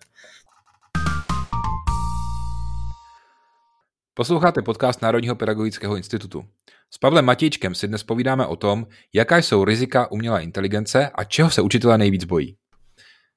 Posloucháte 4.14 4.62
podcast 4.62 5.02
Národního 5.02 5.36
pedagogického 5.36 5.96
institutu. 5.98 6.46
S 6.92 6.98
Pavlem 6.98 7.26
Matějčkem 7.26 7.76
si 7.76 7.88
dnes 7.88 8.04
povídáme 8.04 8.46
o 8.46 8.56
tom, 8.56 8.88
jaká 9.14 9.38
jsou 9.38 9.66
rizika 9.66 10.12
umělé 10.12 10.44
inteligence 10.44 11.10
a 11.16 11.24
čeho 11.24 11.50
se 11.50 11.62
učitelé 11.62 11.98
nejvíc 11.98 12.24
bojí. 12.24 12.56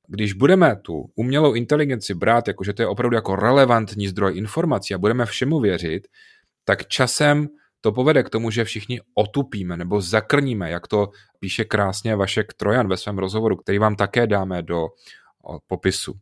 Když 0.09 0.33
budeme 0.33 0.77
tu 0.77 1.13
umělou 1.15 1.55
inteligenci 1.55 2.15
brát 2.15 2.49
jako, 2.49 2.65
že 2.65 2.73
to 2.73 2.83
je 2.83 2.89
opravdu 2.89 3.17
jako 3.17 3.37
relevantní 3.37 4.09
zdroj 4.09 4.39
informací 4.39 4.95
a 4.95 4.99
budeme 4.99 5.27
všemu 5.27 5.61
věřit, 5.61 6.09
tak 6.65 6.87
časem 6.87 7.49
to 7.81 7.93
povede 7.93 8.23
k 8.23 8.31
tomu, 8.31 8.51
že 8.51 8.65
všichni 8.65 9.01
otupíme 9.15 9.77
nebo 9.77 10.01
zakrníme, 10.01 10.71
jak 10.71 10.89
to 10.89 11.09
píše 11.41 11.65
krásně 11.65 12.17
Vašek 12.17 12.55
Trojan 12.55 12.89
ve 12.89 12.97
svém 12.97 13.19
rozhovoru, 13.19 13.57
který 13.57 13.79
vám 13.79 13.97
také 13.97 14.27
dáme 14.27 14.63
do 14.63 14.89
popisu. 15.67 16.15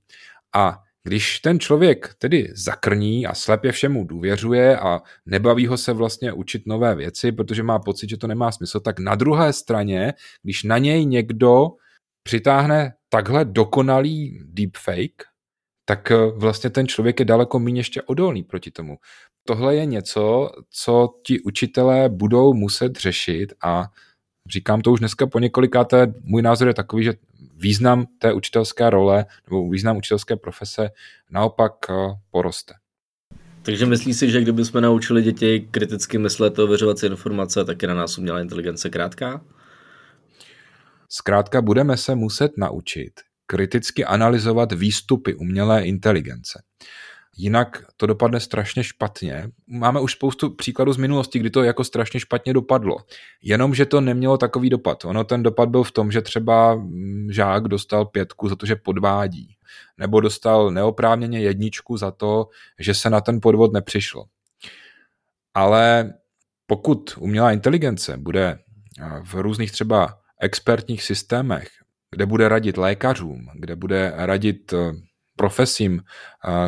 A 0.55 0.79
když 1.02 1.40
ten 1.40 1.61
člověk 1.61 2.14
tedy 2.19 2.49
zakrní 2.54 3.26
a 3.26 3.35
slepě 3.35 3.73
všemu 3.73 4.04
důvěřuje 4.04 4.78
a 4.78 5.00
nebaví 5.26 5.66
ho 5.66 5.76
se 5.76 5.92
vlastně 5.92 6.33
učit 6.33 6.62
nové 6.66 6.95
věci, 6.95 7.33
protože 7.33 7.62
má 7.62 7.78
pocit, 7.78 8.11
že 8.11 8.16
to 8.16 8.26
nemá 8.26 8.52
smysl, 8.52 8.80
tak 8.80 8.99
na 8.99 9.14
druhé 9.14 9.52
straně, 9.52 10.12
když 10.42 10.64
na 10.64 10.78
něj 10.78 11.07
někdo 11.07 11.66
přitáhne 12.23 12.95
takhle 13.09 13.45
dokonalý 13.45 14.40
deepfake, 14.45 15.25
tak 15.85 16.11
eh, 16.11 16.16
vlastně 16.37 16.71
ten 16.71 16.87
člověk 16.88 17.19
je 17.21 17.25
daleko 17.25 17.59
méně 17.59 17.80
ještě 17.80 18.02
odolný 18.02 18.42
proti 18.42 18.71
tomu. 18.71 18.97
Tohle 19.45 19.76
je 19.76 19.87
něco, 19.87 20.50
co 20.71 21.09
ti 21.26 21.40
učitelé 21.40 22.09
budou 22.09 22.54
muset 22.54 22.97
řešit 22.97 23.52
a 23.64 23.85
říkám 24.49 24.81
to 24.81 24.93
už 24.93 24.99
dneska 24.99 25.27
po 25.27 25.39
několikáté, 25.39 26.15
můj 26.23 26.43
názor 26.43 26.69
je 26.69 26.75
takový, 26.75 27.05
že 27.05 27.15
význam 27.57 28.07
té 28.19 28.33
učitelské 28.33 28.91
role 28.91 29.27
nebo 29.47 29.71
význam 29.71 29.97
učitelské 29.97 30.37
profese 30.37 30.91
naopak 31.31 31.73
eh, 31.91 31.95
poroste. 32.31 32.75
Takže 33.63 33.87
myslíš 33.87 34.17
si, 34.17 34.31
že 34.31 34.41
kdybychom 34.41 34.83
naučili 34.83 35.23
děti 35.23 35.69
kriticky 35.71 36.19
myslet 36.19 36.59
a 36.59 36.65
ověřovat 36.65 36.99
si 36.99 37.07
informace, 37.07 37.65
tak 37.65 37.83
je 37.83 37.89
na 37.89 37.95
nás 37.95 38.19
umělá 38.19 38.41
inteligence 38.41 38.91
krátká? 38.91 39.45
Zkrátka 41.09 41.63
budeme 41.63 41.97
se 41.97 42.15
muset 42.15 42.53
naučit 42.59 43.13
kriticky 43.47 44.05
analyzovat 44.05 44.73
výstupy 44.73 45.35
umělé 45.35 45.85
inteligence. 45.85 46.63
Jinak 47.37 47.85
to 47.97 48.07
dopadne 48.07 48.41
strašně 48.41 48.85
špatně. 48.85 49.49
Máme 49.67 50.01
už 50.01 50.13
spoustu 50.13 50.51
příkladů 50.51 50.93
z 50.93 50.97
minulosti, 50.97 51.39
kdy 51.39 51.51
to 51.51 51.63
jako 51.63 51.85
strašně 51.85 52.21
špatně 52.21 52.53
dopadlo. 52.53 52.97
Jenomže 53.43 53.87
to 53.87 54.01
nemělo 54.01 54.39
takový 54.39 54.71
dopad. 54.71 55.05
Ono 55.05 55.25
ten 55.25 55.43
dopad 55.43 55.69
byl 55.69 55.83
v 55.83 55.93
tom, 55.93 56.13
že 56.13 56.23
třeba 56.23 56.75
mm, 56.75 57.29
žák 57.33 57.69
dostal 57.69 58.05
pětku 58.05 58.49
za 58.49 58.57
to, 58.57 58.67
že 58.67 58.77
podvádí. 58.77 59.57
Nebo 59.99 60.21
dostal 60.21 60.71
neoprávněně 60.71 61.41
jedničku 61.41 61.97
za 61.97 62.11
to, 62.11 62.49
že 62.79 62.95
se 62.95 63.11
na 63.11 63.21
ten 63.21 63.41
podvod 63.43 63.73
nepřišlo. 63.73 64.25
Ale 65.55 66.13
pokud 66.67 67.19
umělá 67.19 67.53
inteligence 67.53 68.17
bude 68.17 68.59
v 69.25 69.35
různých 69.35 69.73
třeba 69.73 70.19
expertních 70.41 71.03
systémech, 71.03 71.69
kde 72.11 72.27
bude 72.27 72.49
radit 72.49 72.77
lékařům, 72.77 73.47
kde 73.55 73.77
bude 73.77 74.13
radit 74.17 74.75
profesím, 75.41 76.03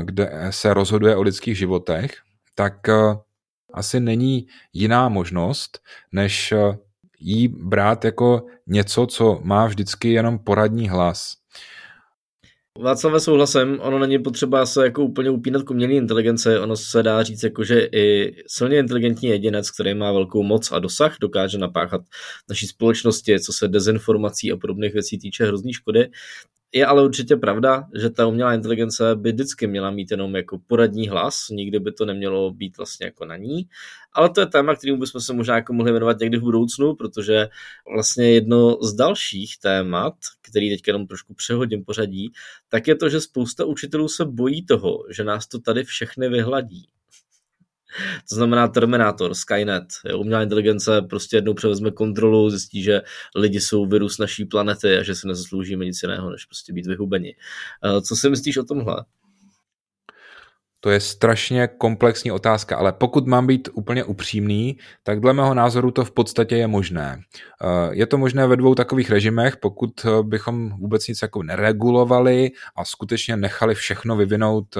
kde 0.02 0.48
se 0.50 0.74
rozhoduje 0.74 1.16
o 1.16 1.22
lidských 1.22 1.58
životech, 1.58 2.14
tak 2.54 2.74
asi 3.74 4.00
není 4.00 4.46
jiná 4.72 5.08
možnost, 5.08 5.78
než 6.12 6.54
jí 7.20 7.48
brát 7.48 8.04
jako 8.04 8.46
něco, 8.66 9.06
co 9.06 9.40
má 9.44 9.66
vždycky 9.66 10.12
jenom 10.12 10.38
poradní 10.38 10.88
hlas. 10.88 11.36
Václav, 12.78 13.22
souhlasem, 13.22 13.78
ono 13.80 13.98
není 13.98 14.18
potřeba 14.18 14.66
se 14.66 14.84
jako 14.84 15.02
úplně 15.02 15.30
upínat 15.30 15.62
k 15.62 15.70
umělé 15.70 15.92
inteligenci, 15.92 16.58
ono 16.58 16.76
se 16.76 17.02
dá 17.02 17.22
říct, 17.22 17.42
jako, 17.42 17.64
že 17.64 17.88
i 17.92 18.36
silně 18.46 18.78
inteligentní 18.78 19.28
jedinec, 19.28 19.70
který 19.70 19.94
má 19.94 20.12
velkou 20.12 20.42
moc 20.42 20.72
a 20.72 20.78
dosah, 20.78 21.16
dokáže 21.20 21.58
napáchat 21.58 22.00
naší 22.48 22.66
společnosti, 22.66 23.40
co 23.40 23.52
se 23.52 23.68
dezinformací 23.68 24.52
a 24.52 24.56
podobných 24.56 24.92
věcí 24.92 25.18
týče 25.18 25.46
hrozný 25.46 25.72
škody, 25.72 26.10
je 26.72 26.86
ale 26.86 27.04
určitě 27.04 27.36
pravda, 27.36 27.88
že 28.00 28.10
ta 28.10 28.26
umělá 28.26 28.54
inteligence 28.54 29.16
by 29.16 29.32
vždycky 29.32 29.66
měla 29.66 29.90
mít 29.90 30.10
jenom 30.10 30.36
jako 30.36 30.58
poradní 30.66 31.08
hlas, 31.08 31.48
nikdy 31.50 31.80
by 31.80 31.92
to 31.92 32.04
nemělo 32.04 32.50
být 32.50 32.76
vlastně 32.76 33.06
jako 33.06 33.24
na 33.24 33.36
ní, 33.36 33.68
ale 34.12 34.30
to 34.30 34.40
je 34.40 34.46
téma, 34.46 34.74
kterým 34.74 34.98
bychom 34.98 35.20
se 35.20 35.32
možná 35.32 35.54
jako 35.56 35.72
mohli 35.72 35.92
věnovat 35.92 36.20
někdy 36.20 36.38
v 36.38 36.42
budoucnu, 36.42 36.94
protože 36.94 37.48
vlastně 37.94 38.30
jedno 38.30 38.78
z 38.82 38.94
dalších 38.94 39.58
témat, 39.58 40.14
který 40.42 40.70
teď 40.70 40.86
jenom 40.86 41.06
trošku 41.06 41.34
přehodím 41.34 41.84
pořadí, 41.84 42.32
tak 42.68 42.88
je 42.88 42.94
to, 42.94 43.08
že 43.08 43.20
spousta 43.20 43.64
učitelů 43.64 44.08
se 44.08 44.24
bojí 44.24 44.66
toho, 44.66 45.04
že 45.10 45.24
nás 45.24 45.46
to 45.46 45.58
tady 45.58 45.84
všechny 45.84 46.28
vyhladí. 46.28 46.88
To 48.28 48.34
znamená 48.34 48.68
Terminator, 48.68 49.34
Skynet, 49.34 49.84
jo, 50.04 50.18
umělá 50.18 50.42
inteligence 50.42 51.02
prostě 51.02 51.36
jednou 51.36 51.54
převezme 51.54 51.90
kontrolu, 51.90 52.50
zjistí, 52.50 52.82
že 52.82 53.00
lidi 53.36 53.60
jsou 53.60 53.86
virus 53.86 54.18
naší 54.18 54.44
planety 54.44 54.96
a 54.96 55.02
že 55.02 55.14
si 55.14 55.26
nezasloužíme 55.26 55.84
nic 55.84 56.02
jiného, 56.02 56.30
než 56.30 56.44
prostě 56.44 56.72
být 56.72 56.86
vyhubeni. 56.86 57.36
Eh, 57.84 58.00
co 58.00 58.16
si 58.16 58.30
myslíš 58.30 58.56
o 58.56 58.64
tomhle? 58.64 59.04
To 60.84 60.90
je 60.90 61.00
strašně 61.00 61.68
komplexní 61.78 62.32
otázka, 62.32 62.76
ale 62.76 62.92
pokud 62.92 63.26
mám 63.26 63.46
být 63.46 63.68
úplně 63.72 64.04
upřímný, 64.04 64.78
tak 65.02 65.20
dle 65.20 65.32
mého 65.32 65.54
názoru 65.54 65.90
to 65.90 66.04
v 66.04 66.10
podstatě 66.10 66.56
je 66.56 66.66
možné. 66.66 67.20
Eh, 67.62 67.90
je 67.90 68.06
to 68.06 68.18
možné 68.18 68.46
ve 68.46 68.56
dvou 68.56 68.74
takových 68.74 69.10
režimech, 69.10 69.56
pokud 69.56 69.90
eh, 70.04 70.22
bychom 70.22 70.70
vůbec 70.70 71.08
nic 71.08 71.22
jako 71.22 71.42
neregulovali 71.42 72.50
a 72.76 72.84
skutečně 72.84 73.36
nechali 73.36 73.74
všechno 73.74 74.16
vyvinout 74.16 74.76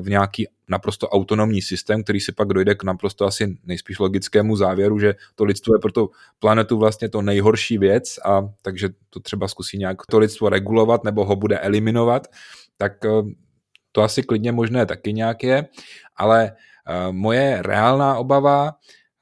v 0.00 0.08
nějaký 0.08 0.46
naprosto 0.68 1.08
autonomní 1.08 1.62
systém, 1.62 2.02
který 2.02 2.20
si 2.20 2.32
pak 2.32 2.48
dojde 2.48 2.74
k 2.74 2.84
naprosto 2.84 3.26
asi 3.26 3.56
nejspíš 3.64 3.98
logickému 3.98 4.56
závěru, 4.56 4.98
že 4.98 5.14
to 5.34 5.44
lidstvo 5.44 5.74
je 5.74 5.78
pro 5.78 5.92
tu 5.92 6.10
planetu 6.38 6.78
vlastně 6.78 7.08
to 7.08 7.22
nejhorší 7.22 7.78
věc 7.78 8.18
a 8.24 8.48
takže 8.62 8.88
to 9.10 9.20
třeba 9.20 9.48
zkusí 9.48 9.78
nějak 9.78 9.96
to 10.10 10.18
lidstvo 10.18 10.48
regulovat 10.48 11.04
nebo 11.04 11.24
ho 11.24 11.36
bude 11.36 11.58
eliminovat, 11.58 12.26
tak 12.76 13.04
eh, 13.04 13.08
to 13.94 14.02
asi 14.02 14.22
klidně 14.22 14.52
možné 14.52 14.86
taky 14.86 15.12
nějak 15.12 15.42
je, 15.42 15.66
ale 16.16 16.52
eh, 16.52 17.12
moje 17.12 17.62
reálná 17.62 18.16
obava 18.16 18.72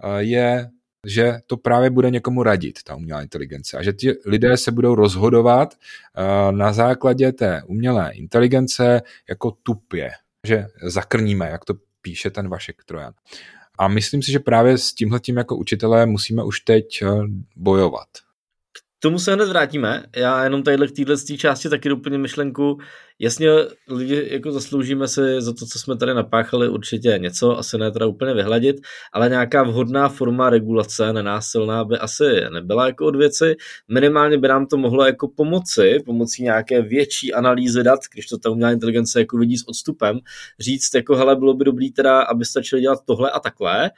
eh, 0.05 0.23
je 0.23 0.69
že 1.07 1.38
to 1.47 1.57
právě 1.57 1.91
bude 1.91 2.11
někomu 2.11 2.43
radit, 2.43 2.83
ta 2.83 2.95
umělá 2.95 3.23
inteligence. 3.23 3.79
A 3.79 3.83
že 3.83 3.93
ti 3.93 4.12
lidé 4.26 4.57
se 4.57 4.73
budou 4.73 4.95
rozhodovat 4.95 5.75
na 6.50 6.73
základě 6.73 7.33
té 7.33 7.62
umělé 7.67 8.12
inteligence 8.12 9.02
jako 9.29 9.50
tupě, 9.50 10.11
že 10.47 10.67
zakrníme, 10.83 11.49
jak 11.49 11.64
to 11.64 11.75
píše 12.02 12.31
ten 12.31 12.49
Vašek 12.49 12.85
Trojan. 12.85 13.12
A 13.79 13.88
myslím 13.88 14.23
si, 14.23 14.33
že 14.33 14.38
právě 14.38 14.79
s 14.79 14.95
tímhle 14.95 15.21
tím 15.21 15.37
jako 15.37 15.57
učitelé 15.57 16.07
musíme 16.07 16.45
už 16.45 16.61
teď 16.61 17.02
eh, 17.02 17.09
bojovat. 17.57 18.09
Tomu 19.02 19.18
se 19.18 19.35
hned 19.35 19.49
vrátíme. 19.49 20.04
Já 20.16 20.44
jenom 20.44 20.62
tadyhle 20.62 20.88
k 20.88 20.92
téhle 20.92 21.16
části 21.37 21.68
taky 21.68 21.88
doplním 21.88 22.21
myšlenku. 22.21 22.78
Jasně, 23.18 23.49
lidi 23.88 24.28
jako 24.30 24.52
zasloužíme 24.52 25.09
si 25.09 25.21
za 25.38 25.52
to, 25.52 25.66
co 25.66 25.78
jsme 25.78 25.97
tady 25.97 26.14
napáchali, 26.14 26.68
určitě 26.68 27.18
něco, 27.18 27.59
asi 27.59 27.78
ne 27.78 27.90
teda 27.90 28.06
úplně 28.06 28.35
vyhladit, 28.35 28.76
ale 29.12 29.28
nějaká 29.28 29.62
vhodná 29.62 30.09
forma 30.09 30.50
regulace, 30.50 31.12
nenásilná, 31.12 31.85
by 31.85 31.99
asi 31.99 32.25
nebyla 32.52 32.87
jako 32.87 33.06
od 33.06 33.16
věci. 33.16 33.56
Minimálně 33.88 34.38
by 34.38 34.49
nám 34.49 34.66
to 34.66 34.76
mohlo 34.76 35.06
jako 35.06 35.28
pomoci, 35.28 35.99
pomocí 36.06 36.42
nějaké 36.42 36.82
větší 36.82 37.35
analýzy 37.35 37.82
dat, 37.82 38.00
když 38.12 38.26
to 38.26 38.38
ta 38.38 38.50
umělá 38.50 38.73
inteligence 38.73 39.21
jako 39.21 39.38
vidí 39.38 39.59
s 39.59 39.68
odstupem, 39.68 40.18
říct 40.61 40.94
jako 40.94 41.16
hele, 41.16 41.37
bylo 41.37 41.54
by 41.54 41.64
dobrý 41.64 41.92
teda, 41.92 42.23
aby 42.23 42.44
stačili 42.44 42.82
dělat 42.82 42.99
tohle 43.06 43.30
a 43.30 43.40
takhle, 43.40 43.90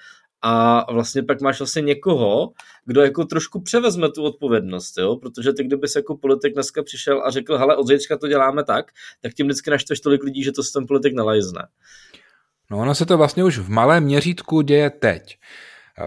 a 0.47 0.85
vlastně 0.93 1.23
pak 1.23 1.41
máš 1.41 1.59
vlastně 1.59 1.83
někoho, 1.83 2.53
kdo 2.85 3.01
jako 3.01 3.25
trošku 3.25 3.61
převezme 3.61 4.11
tu 4.11 4.23
odpovědnost, 4.23 4.99
jo? 4.99 5.17
protože 5.17 5.53
ty 5.53 5.65
kdybys 5.65 5.97
jako 5.97 6.17
politik 6.17 6.55
dneska 6.55 6.83
přišel 6.83 7.23
a 7.27 7.31
řekl, 7.31 7.59
hele, 7.59 7.77
od 7.77 7.87
zítřka 7.87 8.17
to 8.17 8.29
děláme 8.29 8.65
tak, 8.65 8.87
tak 9.23 9.35
tím 9.35 9.47
vždycky 9.47 9.71
naštveš 9.71 10.01
tolik 10.01 10.23
lidí, 10.23 10.43
že 10.43 10.53
to 10.53 10.63
se 10.63 10.73
ten 10.73 10.87
politik 10.87 11.15
nalajzne. 11.15 11.67
No 12.71 12.79
ono 12.79 12.95
se 12.95 13.07
to 13.07 13.17
vlastně 13.17 13.45
už 13.45 13.59
v 13.59 13.71
malém 13.71 14.05
měřítku 14.05 14.61
děje 14.61 14.91
teď. 14.91 15.39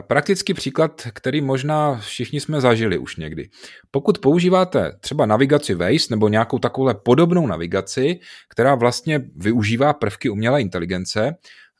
Praktický 0.08 0.54
příklad, 0.54 1.02
který 1.14 1.42
možná 1.42 1.96
všichni 1.96 2.40
jsme 2.40 2.62
zažili 2.62 2.98
už 2.98 3.16
někdy. 3.16 3.50
Pokud 3.92 4.18
používáte 4.18 4.98
třeba 5.00 5.26
navigaci 5.26 5.76
Waze 5.76 6.08
nebo 6.10 6.28
nějakou 6.28 6.60
takovou 6.60 6.94
podobnou 6.94 7.48
navigaci, 7.48 8.20
která 8.50 8.76
vlastně 8.76 9.22
využívá 9.36 9.94
prvky 9.94 10.30
umělé 10.30 10.62
inteligence, 10.62 11.36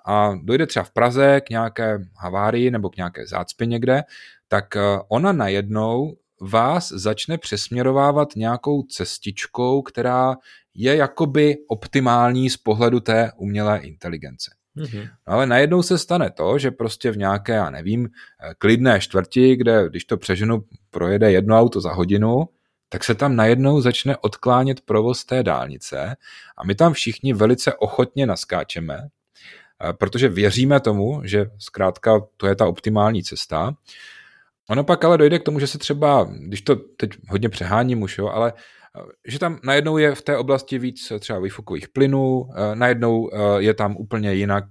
a 0.08 0.34
dojde 0.44 0.68
třeba 0.68 0.84
v 0.84 0.92
Praze 0.92 1.42
k 1.42 1.50
nějaké 1.50 2.00
havárii 2.18 2.72
nebo 2.72 2.90
k 2.90 2.98
nějaké 2.98 3.28
zácpě 3.28 3.68
někde, 3.68 4.04
tak 4.48 4.76
eh, 4.76 4.82
ona 5.08 5.32
najednou 5.32 6.18
vás 6.42 6.92
začne 6.92 7.38
přesměrovávat 7.38 8.36
nějakou 8.36 8.84
cestičkou, 8.84 9.82
která 9.82 10.36
je 10.74 10.96
jakoby 10.96 11.58
optimální 11.68 12.50
z 12.50 12.58
pohledu 12.58 13.00
té 13.00 13.32
umělé 13.38 13.80
inteligence. 13.80 14.52
Mm-hmm. 14.78 15.10
No 15.28 15.34
ale 15.34 15.46
najednou 15.46 15.84
se 15.84 15.98
stane 15.98 16.30
to, 16.30 16.60
že 16.60 16.72
prostě 16.72 17.12
v 17.12 17.18
nějaké, 17.18 17.54
já 17.54 17.70
nevím, 17.70 18.06
eh, 18.06 18.54
klidné 18.58 19.00
čtvrti, 19.00 19.56
kde 19.56 19.90
když 19.90 20.06
to 20.06 20.18
přeženu, 20.18 20.64
projede 20.92 21.32
jedno 21.32 21.60
auto 21.60 21.82
za 21.82 21.94
hodinu, 21.94 22.46
tak 22.90 23.04
se 23.04 23.16
tam 23.16 23.36
najednou 23.36 23.82
začne 23.82 24.18
odklánět 24.18 24.82
provoz 24.82 25.26
té 25.26 25.44
dálnice 25.44 26.16
a 26.58 26.64
my 26.66 26.76
tam 26.76 26.94
všichni 26.94 27.34
velice 27.34 27.74
ochotně 27.74 28.26
naskáčeme, 28.26 29.08
protože 29.92 30.30
věříme 30.30 30.80
tomu, 30.80 31.22
že 31.24 31.46
zkrátka 31.58 32.22
to 32.38 32.48
je 32.48 32.56
ta 32.56 32.68
optimální 32.68 33.24
cesta. 33.24 33.76
Ono 34.70 34.84
pak 34.84 35.06
ale 35.06 35.18
dojde 35.18 35.40
k 35.40 35.44
tomu, 35.44 35.60
že 35.60 35.68
se 35.68 35.78
třeba, 35.78 36.28
když 36.40 36.62
to 36.62 36.76
teď 36.76 37.12
hodně 37.30 37.50
přeháním 37.50 38.02
už, 38.02 38.18
jo, 38.18 38.28
ale 38.28 38.54
že 39.28 39.40
tam 39.40 39.60
najednou 39.64 39.98
je 39.98 40.16
v 40.16 40.22
té 40.22 40.38
oblasti 40.38 40.80
víc 40.80 41.12
třeba 41.20 41.40
výfukových 41.40 41.90
plynů, 41.90 42.50
najednou 42.74 43.30
je 43.58 43.74
tam 43.74 43.96
úplně 43.96 44.34
jinak 44.34 44.66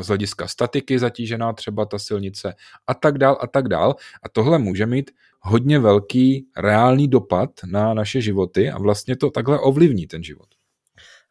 z 0.00 0.06
hlediska 0.06 0.48
statiky 0.48 0.98
zatížená 0.98 1.52
třeba 1.52 1.84
ta 1.84 1.98
silnice 1.98 2.54
a 2.86 2.94
tak 2.94 3.18
dál 3.18 3.38
a 3.40 3.46
tak 3.46 3.68
dál. 3.68 3.94
A 4.22 4.28
tohle 4.28 4.58
může 4.58 4.86
mít 4.86 5.10
hodně 5.40 5.78
velký 5.78 6.46
reálný 6.56 7.08
dopad 7.08 7.50
na 7.66 7.94
naše 7.94 8.20
životy 8.20 8.70
a 8.70 8.78
vlastně 8.78 9.16
to 9.16 9.30
takhle 9.30 9.58
ovlivní 9.58 10.06
ten 10.06 10.22
život. 10.22 10.48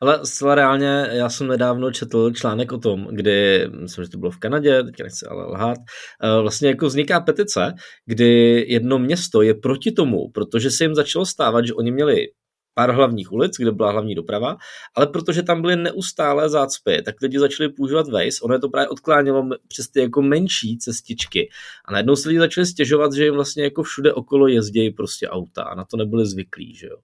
Ale 0.02 0.26
zcela 0.26 0.56
reálně, 0.56 1.08
já 1.12 1.30
jsem 1.30 1.48
nedávno 1.48 1.92
četl 1.92 2.32
článek 2.32 2.72
o 2.72 2.78
tom, 2.78 3.08
kdy, 3.12 3.68
myslím, 3.82 4.04
že 4.04 4.10
to 4.10 4.18
bylo 4.18 4.32
v 4.32 4.38
Kanadě, 4.38 4.84
teď 4.84 5.04
nechci 5.04 5.26
ale 5.26 5.46
lhát, 5.46 5.78
eh, 6.24 6.42
vlastně 6.42 6.70
jako 6.70 6.86
vzniká 6.86 7.20
petice, 7.20 7.74
kdy 8.06 8.66
jedno 8.68 9.00
město 9.00 9.42
je 9.42 9.54
proti 9.54 9.92
tomu, 9.92 10.32
protože 10.32 10.72
se 10.72 10.84
jim 10.84 10.96
začalo 10.96 11.26
stávat, 11.26 11.66
že 11.66 11.74
oni 11.74 11.92
měli 11.92 12.28
pár 12.76 12.92
hlavních 12.92 13.32
ulic, 13.32 13.58
kde 13.58 13.72
byla 13.72 13.92
hlavní 13.92 14.16
doprava, 14.16 14.58
ale 14.96 15.08
protože 15.08 15.44
tam 15.44 15.62
byly 15.62 15.76
neustálé 15.76 16.50
zácpy, 16.50 17.02
tak 17.06 17.16
lidi 17.22 17.40
začali 17.40 17.70
používat 17.70 18.10
Waze, 18.10 18.42
ono 18.44 18.54
je 18.54 18.60
to 18.60 18.70
právě 18.70 18.88
odklánělo 18.88 19.50
přes 19.68 19.88
ty 19.88 20.00
jako 20.00 20.22
menší 20.22 20.78
cestičky 20.78 21.50
a 21.86 21.92
najednou 21.92 22.16
se 22.16 22.30
lidi 22.30 22.40
začali 22.40 22.66
stěžovat, 22.66 23.14
že 23.14 23.24
jim 23.24 23.34
vlastně 23.34 23.64
jako 23.64 23.84
všude 23.84 24.14
okolo 24.14 24.48
jezdí 24.48 24.90
prostě 24.90 25.30
auta 25.30 25.64
a 25.64 25.76
na 25.76 25.86
to 25.86 25.98
nebyli 25.98 26.26
zvyklí, 26.26 26.76
že 26.76 26.88
jo. 26.88 26.98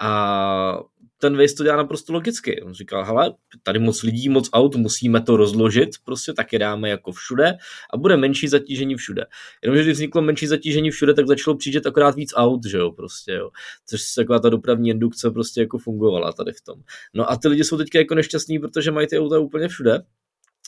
A 0.00 0.78
ten 1.22 1.36
Waze 1.36 1.54
to 1.54 1.64
dělá 1.64 1.76
naprosto 1.76 2.12
logicky. 2.12 2.62
On 2.62 2.74
říkal, 2.74 3.04
hele, 3.04 3.34
tady 3.62 3.78
moc 3.78 4.02
lidí, 4.02 4.28
moc 4.28 4.48
aut, 4.52 4.76
musíme 4.76 5.22
to 5.22 5.36
rozložit, 5.36 5.90
prostě 6.04 6.32
tak 6.32 6.52
je 6.52 6.58
dáme 6.58 6.88
jako 6.88 7.12
všude 7.12 7.54
a 7.94 7.96
bude 7.96 8.16
menší 8.16 8.48
zatížení 8.48 8.94
všude. 8.94 9.24
Jenomže 9.62 9.82
když 9.82 9.94
vzniklo 9.94 10.22
menší 10.22 10.46
zatížení 10.46 10.90
všude, 10.90 11.14
tak 11.14 11.26
začalo 11.26 11.56
přijít 11.56 11.86
akorát 11.86 12.14
víc 12.14 12.32
aut, 12.36 12.66
že 12.66 12.78
jo, 12.78 12.90
prostě, 12.90 13.32
jo. 13.32 13.50
Což 13.86 14.14
taková 14.16 14.38
ta 14.38 14.48
dopravní 14.48 14.90
indukce 14.90 15.30
prostě 15.30 15.60
jako 15.60 15.78
fungovala 15.78 16.32
tady 16.32 16.52
v 16.52 16.60
tom. 16.60 16.78
No 17.14 17.30
a 17.30 17.36
ty 17.36 17.48
lidi 17.48 17.64
jsou 17.64 17.76
teďka 17.76 17.98
jako 17.98 18.14
nešťastní, 18.14 18.58
protože 18.58 18.90
mají 18.90 19.06
ty 19.06 19.18
auta 19.18 19.38
úplně 19.38 19.68
všude 19.68 20.02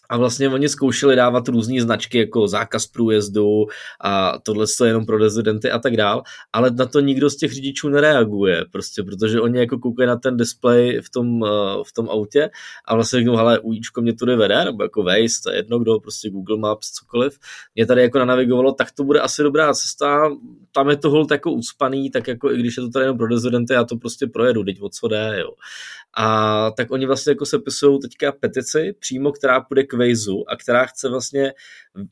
a 0.09 0.17
vlastně 0.17 0.49
oni 0.49 0.69
zkoušeli 0.69 1.17
dávat 1.17 1.49
různé 1.49 1.83
značky 1.83 2.19
jako 2.19 2.49
zákaz 2.49 2.87
průjezdu 2.87 3.67
a 4.01 4.39
tohle 4.39 4.67
je 4.83 4.89
jenom 4.89 5.07
pro 5.07 5.19
rezidenty 5.19 5.71
a 5.71 5.79
tak 5.79 5.97
dál, 5.97 6.23
ale 6.53 6.71
na 6.71 6.87
to 6.87 7.01
nikdo 7.01 7.31
z 7.31 7.37
těch 7.37 7.53
řidičů 7.53 7.89
nereaguje, 7.89 8.65
prostě, 8.73 9.03
protože 9.03 9.41
oni 9.41 9.59
jako 9.59 9.79
koukají 9.79 10.07
na 10.07 10.17
ten 10.17 10.37
display 10.37 11.01
v 11.01 11.11
tom, 11.11 11.45
eh, 11.45 11.49
v 11.87 11.93
tom 11.93 12.09
autě 12.11 12.51
a 12.85 12.95
vlastně 12.95 13.19
řeknou, 13.19 13.37
hele, 13.37 13.59
ujíčko 13.59 14.01
mě 14.01 14.13
tudy 14.13 14.37
vede, 14.37 14.65
nebo 14.65 14.83
jako 14.83 15.03
Waze, 15.03 15.43
to 15.45 15.51
je 15.51 15.57
jedno, 15.57 15.79
kdo, 15.79 16.01
prostě 16.01 16.31
Google 16.31 16.59
Maps, 16.59 16.91
cokoliv, 16.91 17.39
mě 17.75 17.87
tady 17.87 18.03
jako 18.03 18.25
navigovalo, 18.25 18.73
tak 18.73 18.93
to 18.93 19.05
bude 19.05 19.21
asi 19.21 19.43
dobrá 19.43 19.75
cesta, 19.75 20.31
tam 20.73 20.91
je 20.91 20.97
to 20.97 21.11
hold 21.11 21.31
jako 21.31 21.53
ucpaný, 21.53 22.11
tak 22.11 22.29
jako 22.29 22.53
i 22.53 22.59
když 22.59 22.77
je 22.77 22.83
to 22.83 22.89
tady 22.89 23.05
jenom 23.05 23.19
pro 23.19 23.27
rezidenty, 23.27 23.75
já 23.75 23.85
to 23.85 23.97
prostě 23.97 24.27
projedu, 24.27 24.65
teď 24.65 24.83
o 24.83 24.89
co 24.89 25.09
jde, 25.09 25.37
jo. 25.41 25.51
A 26.17 26.71
tak 26.71 26.91
oni 26.91 27.07
vlastně 27.07 27.31
jako 27.31 27.47
se 27.47 27.59
pisují 27.59 28.01
teďka 28.01 28.33
petici 28.33 28.95
přímo, 29.01 29.33
která 29.33 29.61
půjde 29.61 29.85
k 29.85 29.94
Waze 29.95 30.33
a 30.49 30.57
která 30.57 30.87
chce 30.87 31.09
vlastně, 31.09 31.53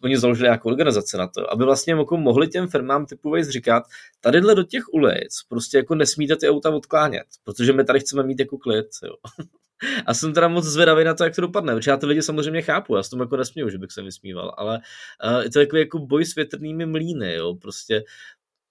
oni 0.03 0.19
založili 0.19 0.47
nějakou 0.47 0.69
organizaci 0.69 1.17
na 1.17 1.27
to, 1.27 1.53
aby 1.53 1.65
vlastně 1.65 1.93
jako 1.93 2.17
mohli 2.17 2.49
těm 2.49 2.69
firmám 2.69 3.07
typu 3.07 3.31
Waze 3.31 3.53
říkat, 3.53 3.85
tadyhle 4.21 4.55
do 4.55 4.63
těch 4.63 4.83
ulic 4.93 5.41
prostě 5.49 5.77
jako 5.77 5.95
nesmíte 5.95 6.37
ty 6.37 6.49
auta 6.49 6.71
odklánět, 6.71 7.27
protože 7.45 7.73
my 7.73 7.85
tady 7.85 8.01
chceme 8.01 8.23
mít 8.23 8.41
jako 8.41 8.59
klid, 8.59 8.87
jo. 9.05 9.15
A 10.07 10.15
jsem 10.15 10.35
teda 10.35 10.49
moc 10.49 10.65
zvědavý 10.65 11.05
na 11.05 11.15
to, 11.15 11.25
jak 11.25 11.35
to 11.35 11.41
dopadne, 11.41 11.75
protože 11.75 11.91
já 11.91 11.97
ty 11.97 12.07
lidi 12.07 12.23
samozřejmě 12.23 12.63
chápu, 12.63 12.97
já 12.97 13.03
s 13.03 13.09
tom 13.09 13.21
jako 13.21 13.37
nesmíju, 13.37 13.69
že 13.69 13.79
bych 13.79 13.93
se 13.93 14.03
vysmíval, 14.03 14.55
ale 14.59 14.81
uh, 15.25 15.43
je 15.43 15.51
to 15.51 15.59
takový 15.59 15.83
jako 15.83 15.99
boj 15.99 16.25
s 16.25 16.35
větrnými 16.35 16.87
mlíny, 16.87 17.35
jo, 17.35 17.55
prostě 17.55 18.05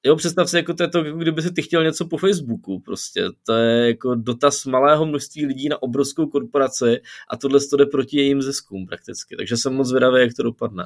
Jo, 0.06 0.16
představ 0.16 0.50
si, 0.50 0.58
jako 0.58 0.74
to 0.74 0.84
je 0.84 0.90
to, 0.90 1.04
kdyby 1.04 1.42
si 1.42 1.52
ty 1.52 1.62
chtěl 1.62 1.84
něco 1.84 2.06
po 2.06 2.18
Facebooku, 2.18 2.80
prostě. 2.80 3.24
To 3.46 3.54
je 3.54 3.88
jako 3.88 4.16
dotaz 4.16 4.66
malého 4.66 5.06
množství 5.06 5.46
lidí 5.46 5.70
na 5.70 5.82
obrovskou 5.82 6.28
korporaci 6.28 7.02
a 7.30 7.38
tohle 7.38 7.60
to 7.70 7.78
jde 7.78 7.86
proti 7.86 8.18
jejím 8.18 8.42
ziskům 8.42 8.86
prakticky. 8.88 9.36
Takže 9.36 9.58
jsem 9.58 9.74
moc 9.74 9.88
zvědavý, 9.88 10.22
jak 10.22 10.34
to 10.38 10.44
dopadne. 10.44 10.84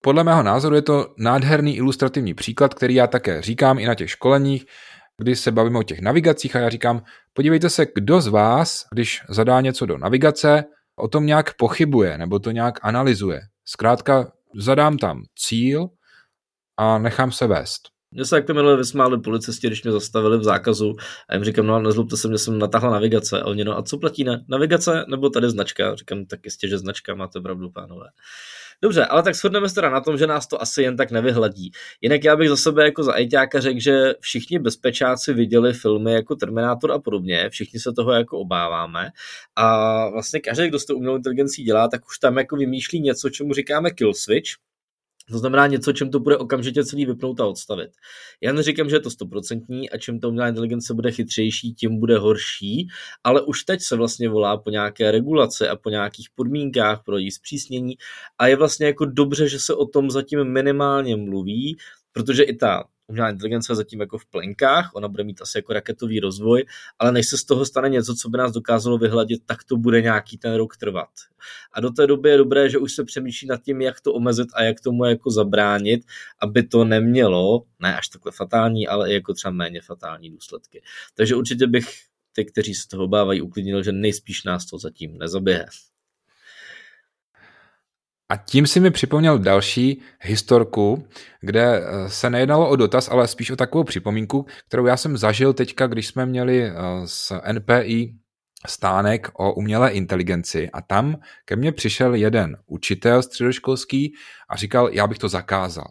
Podle 0.00 0.24
mého 0.24 0.42
názoru 0.42 0.74
je 0.74 0.82
to 0.82 1.14
nádherný 1.18 1.76
ilustrativní 1.76 2.34
příklad, 2.34 2.74
který 2.74 2.94
já 2.94 3.06
také 3.06 3.42
říkám 3.42 3.78
i 3.78 3.86
na 3.86 3.94
těch 3.94 4.10
školeních, 4.10 4.66
kdy 5.18 5.36
se 5.36 5.52
bavíme 5.52 5.78
o 5.78 5.82
těch 5.82 6.00
navigacích 6.00 6.56
a 6.56 6.58
já 6.58 6.68
říkám, 6.68 7.02
podívejte 7.32 7.70
se, 7.70 7.86
kdo 7.94 8.20
z 8.20 8.26
vás, 8.26 8.84
když 8.92 9.22
zadá 9.28 9.60
něco 9.60 9.86
do 9.86 9.98
navigace, 9.98 10.64
o 10.96 11.08
tom 11.08 11.26
nějak 11.26 11.56
pochybuje 11.56 12.18
nebo 12.18 12.38
to 12.38 12.50
nějak 12.50 12.78
analyzuje. 12.82 13.40
Zkrátka 13.64 14.32
zadám 14.58 14.98
tam 14.98 15.22
cíl 15.38 15.88
a 16.76 16.98
nechám 16.98 17.32
se 17.32 17.46
vést. 17.46 17.97
Mně 18.10 18.24
se 18.24 18.36
jak 18.36 18.48
minule 18.48 18.76
vysmáli 18.76 19.20
policisti, 19.20 19.66
když 19.66 19.82
mě 19.82 19.92
zastavili 19.92 20.38
v 20.38 20.42
zákazu 20.42 20.96
a 21.28 21.34
jim 21.34 21.44
říkám, 21.44 21.66
no 21.66 21.82
nezlobte 21.82 22.16
se, 22.16 22.28
mě 22.28 22.38
jsem 22.38 22.58
natáhla 22.58 22.90
navigace. 22.90 23.40
A 23.40 23.46
oni, 23.46 23.64
no 23.64 23.78
a 23.78 23.82
co 23.82 23.98
platí, 23.98 24.24
ne? 24.24 24.44
Navigace 24.48 25.04
nebo 25.08 25.30
tady 25.30 25.50
značka? 25.50 25.94
Říkám, 25.94 26.24
tak 26.24 26.40
jistě, 26.44 26.68
že 26.68 26.78
značka, 26.78 27.14
máte 27.14 27.40
pravdu, 27.40 27.70
pánové. 27.70 28.06
Dobře, 28.82 29.04
ale 29.04 29.22
tak 29.22 29.34
shodneme 29.34 29.68
se 29.68 29.74
teda 29.74 29.90
na 29.90 30.00
tom, 30.00 30.18
že 30.18 30.26
nás 30.26 30.46
to 30.46 30.62
asi 30.62 30.82
jen 30.82 30.96
tak 30.96 31.10
nevyhladí. 31.10 31.70
Jinak 32.00 32.24
já 32.24 32.36
bych 32.36 32.48
za 32.48 32.56
sebe 32.56 32.84
jako 32.84 33.02
za 33.02 33.12
ajťáka 33.12 33.60
řekl, 33.60 33.80
že 33.80 34.14
všichni 34.20 34.58
bezpečáci 34.58 35.32
viděli 35.32 35.72
filmy 35.72 36.12
jako 36.12 36.36
Terminátor 36.36 36.92
a 36.92 36.98
podobně, 36.98 37.50
všichni 37.50 37.80
se 37.80 37.92
toho 37.92 38.12
jako 38.12 38.38
obáváme 38.38 39.10
a 39.56 40.08
vlastně 40.08 40.40
každý, 40.40 40.68
kdo 40.68 40.78
s 40.78 40.86
tou 40.86 40.96
umělou 40.96 41.16
inteligencí 41.16 41.64
dělá, 41.64 41.88
tak 41.88 42.06
už 42.06 42.18
tam 42.18 42.36
jako 42.36 42.56
vymýšlí 42.56 43.00
něco, 43.00 43.30
čemu 43.30 43.52
říkáme 43.54 43.90
kill 43.90 44.14
switch, 44.14 44.50
to 45.30 45.38
znamená 45.38 45.66
něco, 45.66 45.92
čem 45.92 46.10
to 46.10 46.20
bude 46.20 46.36
okamžitě 46.36 46.84
celý 46.84 47.06
vypnout 47.06 47.40
a 47.40 47.46
odstavit. 47.46 47.90
Já 48.40 48.52
neříkám, 48.52 48.90
že 48.90 48.96
je 48.96 49.00
to 49.00 49.10
stoprocentní 49.10 49.90
a 49.90 49.98
čím 49.98 50.20
ta 50.20 50.28
umělá 50.28 50.48
inteligence 50.48 50.94
bude 50.94 51.12
chytřejší, 51.12 51.74
tím 51.74 52.00
bude 52.00 52.18
horší, 52.18 52.88
ale 53.24 53.42
už 53.42 53.64
teď 53.64 53.82
se 53.82 53.96
vlastně 53.96 54.28
volá 54.28 54.56
po 54.56 54.70
nějaké 54.70 55.10
regulaci 55.10 55.68
a 55.68 55.76
po 55.76 55.90
nějakých 55.90 56.28
podmínkách 56.34 57.02
pro 57.04 57.18
její 57.18 57.30
zpřísnění 57.30 57.94
a 58.38 58.46
je 58.46 58.56
vlastně 58.56 58.86
jako 58.86 59.04
dobře, 59.04 59.48
že 59.48 59.60
se 59.60 59.74
o 59.74 59.86
tom 59.86 60.10
zatím 60.10 60.44
minimálně 60.44 61.16
mluví, 61.16 61.76
protože 62.12 62.42
i 62.42 62.56
ta 62.56 62.84
umělá 63.08 63.30
inteligence 63.30 63.74
zatím 63.74 64.00
jako 64.00 64.18
v 64.18 64.26
plenkách, 64.26 64.90
ona 64.94 65.08
bude 65.08 65.24
mít 65.24 65.42
asi 65.42 65.58
jako 65.58 65.72
raketový 65.72 66.20
rozvoj, 66.20 66.64
ale 66.98 67.12
než 67.12 67.28
se 67.28 67.38
z 67.38 67.44
toho 67.44 67.66
stane 67.66 67.88
něco, 67.88 68.14
co 68.14 68.28
by 68.28 68.38
nás 68.38 68.52
dokázalo 68.52 68.98
vyhladit, 68.98 69.42
tak 69.46 69.64
to 69.64 69.76
bude 69.76 70.02
nějaký 70.02 70.38
ten 70.38 70.54
rok 70.54 70.76
trvat. 70.76 71.08
A 71.72 71.80
do 71.80 71.90
té 71.90 72.06
doby 72.06 72.30
je 72.30 72.36
dobré, 72.36 72.70
že 72.70 72.78
už 72.78 72.92
se 72.92 73.04
přemýšlí 73.04 73.48
nad 73.48 73.62
tím, 73.62 73.80
jak 73.80 74.00
to 74.00 74.12
omezit 74.12 74.48
a 74.54 74.62
jak 74.62 74.80
tomu 74.80 75.04
jako 75.04 75.30
zabránit, 75.30 76.04
aby 76.38 76.62
to 76.62 76.84
nemělo, 76.84 77.62
ne 77.80 77.96
až 77.96 78.08
takhle 78.08 78.32
fatální, 78.32 78.88
ale 78.88 79.10
i 79.10 79.14
jako 79.14 79.34
třeba 79.34 79.52
méně 79.52 79.80
fatální 79.80 80.30
důsledky. 80.30 80.82
Takže 81.14 81.36
určitě 81.36 81.66
bych 81.66 81.88
ty, 82.32 82.44
kteří 82.44 82.74
se 82.74 82.88
toho 82.88 83.04
obávají, 83.04 83.42
uklidnil, 83.42 83.82
že 83.82 83.92
nejspíš 83.92 84.44
nás 84.44 84.66
to 84.66 84.78
zatím 84.78 85.18
nezaběhe. 85.18 85.66
A 88.30 88.36
tím 88.36 88.66
si 88.66 88.80
mi 88.80 88.90
připomněl 88.90 89.38
další 89.38 90.02
historku, 90.20 91.08
kde 91.40 91.82
eh, 91.82 92.10
se 92.10 92.30
nejednalo 92.30 92.68
o 92.68 92.76
dotaz, 92.76 93.08
ale 93.08 93.28
spíš 93.28 93.50
o 93.50 93.56
takovou 93.56 93.84
připomínku, 93.84 94.46
kterou 94.68 94.86
já 94.86 94.96
jsem 94.96 95.16
zažil 95.16 95.52
teďka, 95.52 95.86
když 95.86 96.06
jsme 96.06 96.26
měli 96.26 96.64
eh, 96.64 97.52
NPI 97.52 98.14
stánek 98.66 99.28
o 99.34 99.52
umělé 99.52 99.90
inteligenci 99.90 100.70
a 100.70 100.82
tam 100.82 101.16
ke 101.44 101.56
mně 101.56 101.72
přišel 101.72 102.14
jeden 102.14 102.56
učitel 102.66 103.22
středoškolský 103.22 104.14
a 104.50 104.56
říkal, 104.56 104.88
já 104.92 105.06
bych 105.06 105.18
to 105.18 105.28
zakázal. 105.28 105.86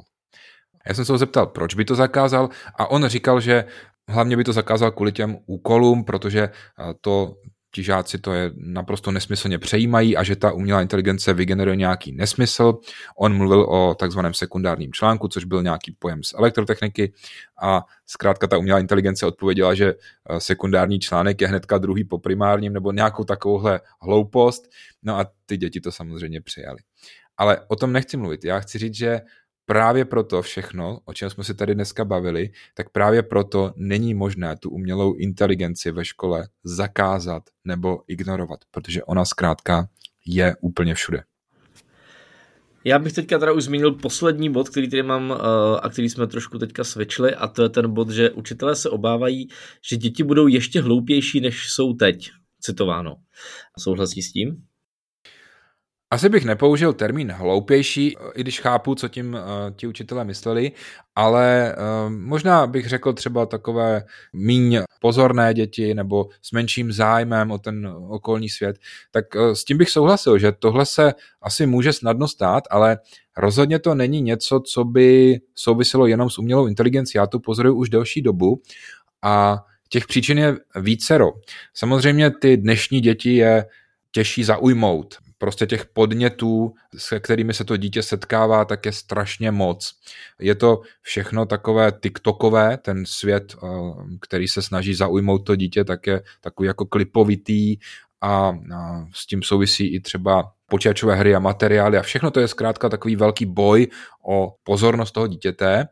Já 0.88 0.94
jsem 0.94 1.06
se 1.06 1.12
ho 1.12 1.18
zeptal, 1.18 1.48
proč 1.48 1.76
by 1.76 1.86
to 1.86 1.96
zakázal 1.96 2.50
a 2.76 2.88
on 2.88 3.08
říkal, 3.08 3.42
že 3.42 3.66
hlavně 4.08 4.38
by 4.38 4.44
to 4.44 4.54
zakázal 4.54 4.92
kvůli 4.92 5.12
těm 5.12 5.38
úkolům, 5.46 6.04
protože 6.04 6.42
eh, 6.42 6.94
to 7.02 7.34
ti 7.78 7.84
žáci 7.84 8.18
to 8.18 8.34
je 8.34 8.52
naprosto 8.56 9.12
nesmyslně 9.12 9.60
přejímají 9.60 10.18
a 10.18 10.24
že 10.24 10.36
ta 10.36 10.52
umělá 10.52 10.82
inteligence 10.82 11.34
vygeneruje 11.34 11.76
nějaký 11.76 12.12
nesmysl. 12.12 12.74
On 13.18 13.38
mluvil 13.38 13.62
o 13.62 13.96
takzvaném 13.96 14.34
sekundárním 14.34 14.94
článku, 14.94 15.28
což 15.28 15.46
byl 15.46 15.64
nějaký 15.64 15.92
pojem 16.00 16.24
z 16.24 16.34
elektrotechniky 16.34 17.14
a 17.62 17.86
zkrátka 18.06 18.48
ta 18.48 18.58
umělá 18.58 18.80
inteligence 18.80 19.26
odpověděla, 19.26 19.74
že 19.74 19.94
eh, 19.94 20.40
sekundární 20.40 21.00
článek 21.00 21.42
je 21.42 21.48
hnedka 21.48 21.78
druhý 21.78 22.04
po 22.04 22.18
primárním 22.18 22.74
nebo 22.74 22.92
nějakou 22.92 23.24
takovouhle 23.24 23.80
hloupost. 24.02 24.70
No 25.04 25.20
a 25.20 25.26
ty 25.46 25.58
děti 25.58 25.82
to 25.82 25.92
samozřejmě 25.92 26.42
přijali. 26.42 26.80
Ale 27.38 27.62
o 27.68 27.76
tom 27.76 27.94
nechci 27.94 28.18
mluvit. 28.18 28.46
Já 28.46 28.60
chci 28.60 28.78
říct, 28.78 28.96
že 28.96 29.22
právě 29.68 30.06
proto 30.06 30.42
všechno, 30.42 31.00
o 31.06 31.14
čem 31.14 31.30
jsme 31.30 31.44
se 31.44 31.54
tady 31.54 31.76
dneska 31.76 32.06
bavili, 32.06 32.50
tak 32.76 32.90
právě 32.90 33.24
proto 33.24 33.74
není 33.76 34.14
možné 34.14 34.58
tu 34.58 34.70
umělou 34.70 35.14
inteligenci 35.14 35.92
ve 35.92 36.06
škole 36.06 36.48
zakázat 36.64 37.44
nebo 37.66 38.00
ignorovat, 38.08 38.60
protože 38.72 39.04
ona 39.04 39.26
zkrátka 39.26 39.90
je 40.26 40.56
úplně 40.62 40.94
všude. 40.94 41.24
Já 42.84 43.00
bych 43.00 43.14
teďka 43.14 43.40
teda 43.40 43.52
už 43.52 43.64
zmínil 43.64 43.92
poslední 43.92 44.52
bod, 44.52 44.70
který 44.70 44.90
tady 44.90 45.04
mám 45.04 45.30
uh, 45.30 45.38
a 45.82 45.90
který 45.90 46.10
jsme 46.10 46.28
trošku 46.28 46.60
teďka 46.60 46.84
svědčili 46.84 47.36
a 47.36 47.48
to 47.48 47.64
je 47.64 47.70
ten 47.70 47.94
bod, 47.94 48.10
že 48.10 48.32
učitelé 48.32 48.76
se 48.76 48.90
obávají, 48.90 49.48
že 49.90 49.98
děti 49.98 50.24
budou 50.24 50.48
ještě 50.48 50.82
hloupější, 50.82 51.42
než 51.42 51.70
jsou 51.70 51.94
teď, 51.94 52.30
citováno. 52.60 53.16
Souhlasí 53.80 54.22
s 54.22 54.32
tím? 54.32 54.64
Asi 56.12 56.30
bych 56.30 56.46
nepoužil 56.46 56.94
termín 56.94 57.32
hloupější, 57.32 58.16
i 58.36 58.42
když 58.42 58.60
chápu, 58.60 58.96
co 58.96 59.08
tím 59.08 59.34
uh, 59.34 59.40
ti 59.76 59.88
učitelé 59.88 60.24
mysleli, 60.24 60.72
ale 61.16 61.76
uh, 61.78 62.12
možná 62.12 62.68
bych 62.68 62.88
řekl 62.88 63.14
třeba 63.14 63.46
takové 63.46 64.04
míň 64.34 64.80
pozorné 65.02 65.54
děti 65.54 65.94
nebo 65.94 66.28
s 66.42 66.52
menším 66.52 66.92
zájmem 66.92 67.52
o 67.52 67.58
ten 67.58 67.88
okolní 68.10 68.50
svět, 68.50 68.78
tak 69.12 69.26
uh, 69.36 69.52
s 69.52 69.64
tím 69.64 69.78
bych 69.78 69.90
souhlasil, 69.90 70.40
že 70.40 70.52
tohle 70.52 70.86
se 70.86 71.14
asi 71.42 71.66
může 71.66 71.94
snadno 71.94 72.28
stát, 72.28 72.64
ale 72.70 72.98
rozhodně 73.38 73.80
to 73.80 73.96
není 73.96 74.22
něco, 74.22 74.60
co 74.60 74.84
by 74.84 75.40
souviselo 75.56 76.08
jenom 76.08 76.30
s 76.30 76.40
umělou 76.40 76.68
inteligencí. 76.68 77.18
Já 77.18 77.28
to 77.28 77.40
pozoruju 77.40 77.76
už 77.76 77.90
delší 77.90 78.22
dobu 78.22 78.62
a 79.22 79.64
těch 79.90 80.08
příčin 80.08 80.38
je 80.38 80.56
vícero. 80.76 81.32
Samozřejmě 81.74 82.32
ty 82.32 82.58
dnešní 82.58 83.02
děti 83.02 83.36
je 83.36 83.66
těžší 84.12 84.44
zaujmout 84.44 85.27
prostě 85.38 85.66
těch 85.66 85.86
podnětů, 85.86 86.74
se 86.98 87.20
kterými 87.20 87.54
se 87.54 87.64
to 87.64 87.78
dítě 87.78 88.04
setkává, 88.04 88.66
tak 88.66 88.86
je 88.86 88.92
strašně 88.92 89.52
moc. 89.52 89.94
Je 90.40 90.56
to 90.56 90.82
všechno 91.02 91.46
takové 91.46 91.92
TikTokové, 92.02 92.78
ten 92.78 93.06
svět, 93.06 93.56
eh, 93.64 93.68
který 94.22 94.48
se 94.48 94.62
snaží 94.62 94.94
zaujmout 94.94 95.46
to 95.46 95.56
dítě, 95.56 95.84
tak 95.84 96.08
je 96.08 96.22
takový 96.42 96.68
jako 96.68 96.86
klipovitý 96.86 97.78
a 98.22 98.54
s 99.14 99.28
tím 99.28 99.44
souvisí 99.44 99.96
i 99.96 100.00
třeba 100.00 100.52
počítačové 100.70 101.16
hry 101.16 101.36
a 101.36 101.40
materiály 101.40 101.98
a 101.98 102.02
všechno 102.02 102.32
to 102.32 102.40
je 102.40 102.48
zkrátka 102.48 102.90
takový 102.90 103.16
velký 103.16 103.46
boj 103.46 103.88
o 104.28 104.56
pozornost 104.64 105.12
toho 105.12 105.28
dítěte. 105.28 105.88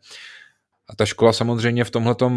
A 0.90 0.96
ta 0.96 1.06
škola 1.06 1.34
samozřejmě 1.34 1.84
v 1.84 1.92
tomhle 1.92 2.16
eh, 2.22 2.28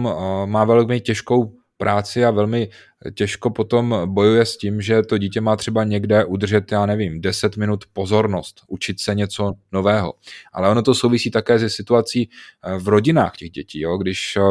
má 0.47 0.65
velmi 0.65 1.01
těžkou 1.01 1.53
práci 1.79 2.25
a 2.25 2.31
velmi 2.31 2.69
těžko 3.15 3.51
potom 3.51 4.03
bojuje 4.05 4.47
s 4.47 4.57
tím, 4.57 4.81
že 4.81 5.03
to 5.03 5.19
dítě 5.19 5.41
má 5.41 5.57
třeba 5.57 5.85
někde 5.85 6.25
udržet, 6.25 6.73
já 6.73 6.87
nevím, 6.87 7.21
10 7.21 7.57
minut 7.57 7.85
pozornost, 7.93 8.61
učit 8.69 9.01
se 9.01 9.15
něco 9.15 9.55
nového. 9.73 10.15
Ale 10.53 10.69
ono 10.69 10.83
to 10.83 10.95
souvisí 10.95 11.31
také 11.31 11.59
se 11.59 11.71
situací 11.71 12.31
eh, 12.65 12.79
v 12.79 12.89
rodinách 12.89 13.37
těch 13.37 13.51
dětí, 13.51 13.81
jo? 13.81 13.97
když 13.97 14.37
eh, 14.37 14.43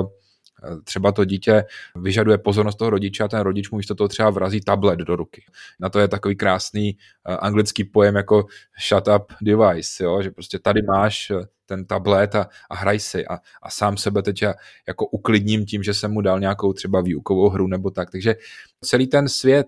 třeba 0.84 1.12
to 1.12 1.26
dítě 1.26 1.63
vyžaduje 1.96 2.38
pozornost 2.38 2.76
toho 2.76 2.90
rodiče 2.90 3.24
a 3.24 3.28
ten 3.28 3.40
rodič 3.40 3.70
mu 3.70 3.78
místo 3.78 3.96
toho 3.96 4.08
třeba 4.08 4.30
vrazí 4.30 4.62
tablet 4.62 5.00
do 5.00 5.16
ruky. 5.16 5.44
Na 5.80 5.90
to 5.90 6.00
je 6.00 6.08
takový 6.08 6.36
krásný 6.36 6.98
eh, 7.28 7.38
anglický 7.38 7.84
pojem 7.84 8.16
jako 8.16 8.46
shut 8.88 9.08
up 9.08 9.34
device, 9.42 10.04
jo? 10.04 10.22
že 10.22 10.32
prostě 10.32 10.60
tady 10.60 10.82
máš 10.82 11.32
ten 11.67 11.86
tablet 11.86 12.36
a, 12.36 12.47
a 12.69 12.75
hraj 12.75 12.99
si 12.99 13.27
a, 13.27 13.39
a 13.62 13.69
sám 13.69 13.97
sebe 13.97 14.21
teď 14.21 14.41
já 14.41 14.53
jako 14.88 15.06
uklidním 15.06 15.65
tím, 15.65 15.84
že 15.84 15.93
jsem 15.93 16.12
mu 16.12 16.21
dal 16.21 16.39
nějakou 16.39 16.73
třeba 16.73 17.01
výukovou 17.01 17.49
hru 17.49 17.67
nebo 17.67 17.89
tak. 17.89 18.12
Takže 18.12 18.36
celý 18.82 19.08
ten 19.08 19.30
svět 19.30 19.67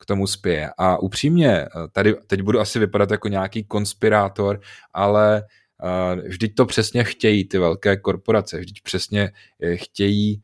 k 0.00 0.06
tomu 0.06 0.26
spěje. 0.26 0.70
A 0.78 0.98
upřímně, 0.98 1.66
tady 1.92 2.14
teď 2.26 2.42
budu 2.42 2.60
asi 2.60 2.78
vypadat 2.78 3.10
jako 3.10 3.28
nějaký 3.28 3.64
konspirátor, 3.64 4.60
ale 4.94 5.42
uh, 5.82 6.28
vždyť 6.28 6.54
to 6.54 6.66
přesně 6.66 7.04
chtějí 7.04 7.48
ty 7.48 7.58
velké 7.58 7.96
korporace, 7.96 8.58
vždyť 8.58 8.82
přesně 8.82 9.32
eh, 9.62 9.76
chtějí 9.76 10.42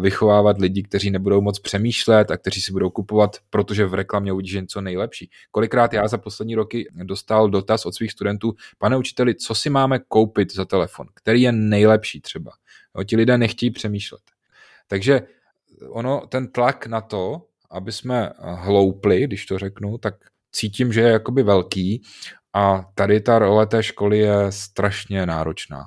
vychovávat 0.00 0.58
lidi, 0.58 0.82
kteří 0.82 1.10
nebudou 1.10 1.40
moc 1.40 1.58
přemýšlet 1.58 2.30
a 2.30 2.36
kteří 2.36 2.60
si 2.60 2.72
budou 2.72 2.90
kupovat, 2.90 3.36
protože 3.50 3.86
v 3.86 3.94
reklamě 3.94 4.32
uvidí 4.32 4.56
něco 4.56 4.80
nejlepší. 4.80 5.30
Kolikrát 5.50 5.92
já 5.92 6.08
za 6.08 6.18
poslední 6.18 6.54
roky 6.54 6.88
dostal 7.02 7.50
dotaz 7.50 7.86
od 7.86 7.94
svých 7.94 8.12
studentů, 8.12 8.54
pane 8.78 8.96
učiteli, 8.96 9.34
co 9.34 9.54
si 9.54 9.70
máme 9.70 9.98
koupit 10.08 10.54
za 10.54 10.64
telefon, 10.64 11.06
který 11.14 11.42
je 11.42 11.52
nejlepší 11.52 12.20
třeba. 12.20 12.52
No, 12.94 13.04
ti 13.04 13.16
lidé 13.16 13.38
nechtějí 13.38 13.70
přemýšlet. 13.70 14.22
Takže 14.86 15.22
ono, 15.88 16.26
ten 16.28 16.48
tlak 16.52 16.86
na 16.86 17.00
to, 17.00 17.42
aby 17.70 17.92
jsme 17.92 18.30
hloupli, 18.38 19.24
když 19.24 19.46
to 19.46 19.58
řeknu, 19.58 19.98
tak 19.98 20.14
cítím, 20.52 20.92
že 20.92 21.00
je 21.00 21.08
jakoby 21.08 21.42
velký 21.42 22.02
a 22.52 22.84
tady 22.94 23.20
ta 23.20 23.38
role 23.38 23.66
té 23.66 23.82
školy 23.82 24.18
je 24.18 24.36
strašně 24.50 25.26
náročná 25.26 25.84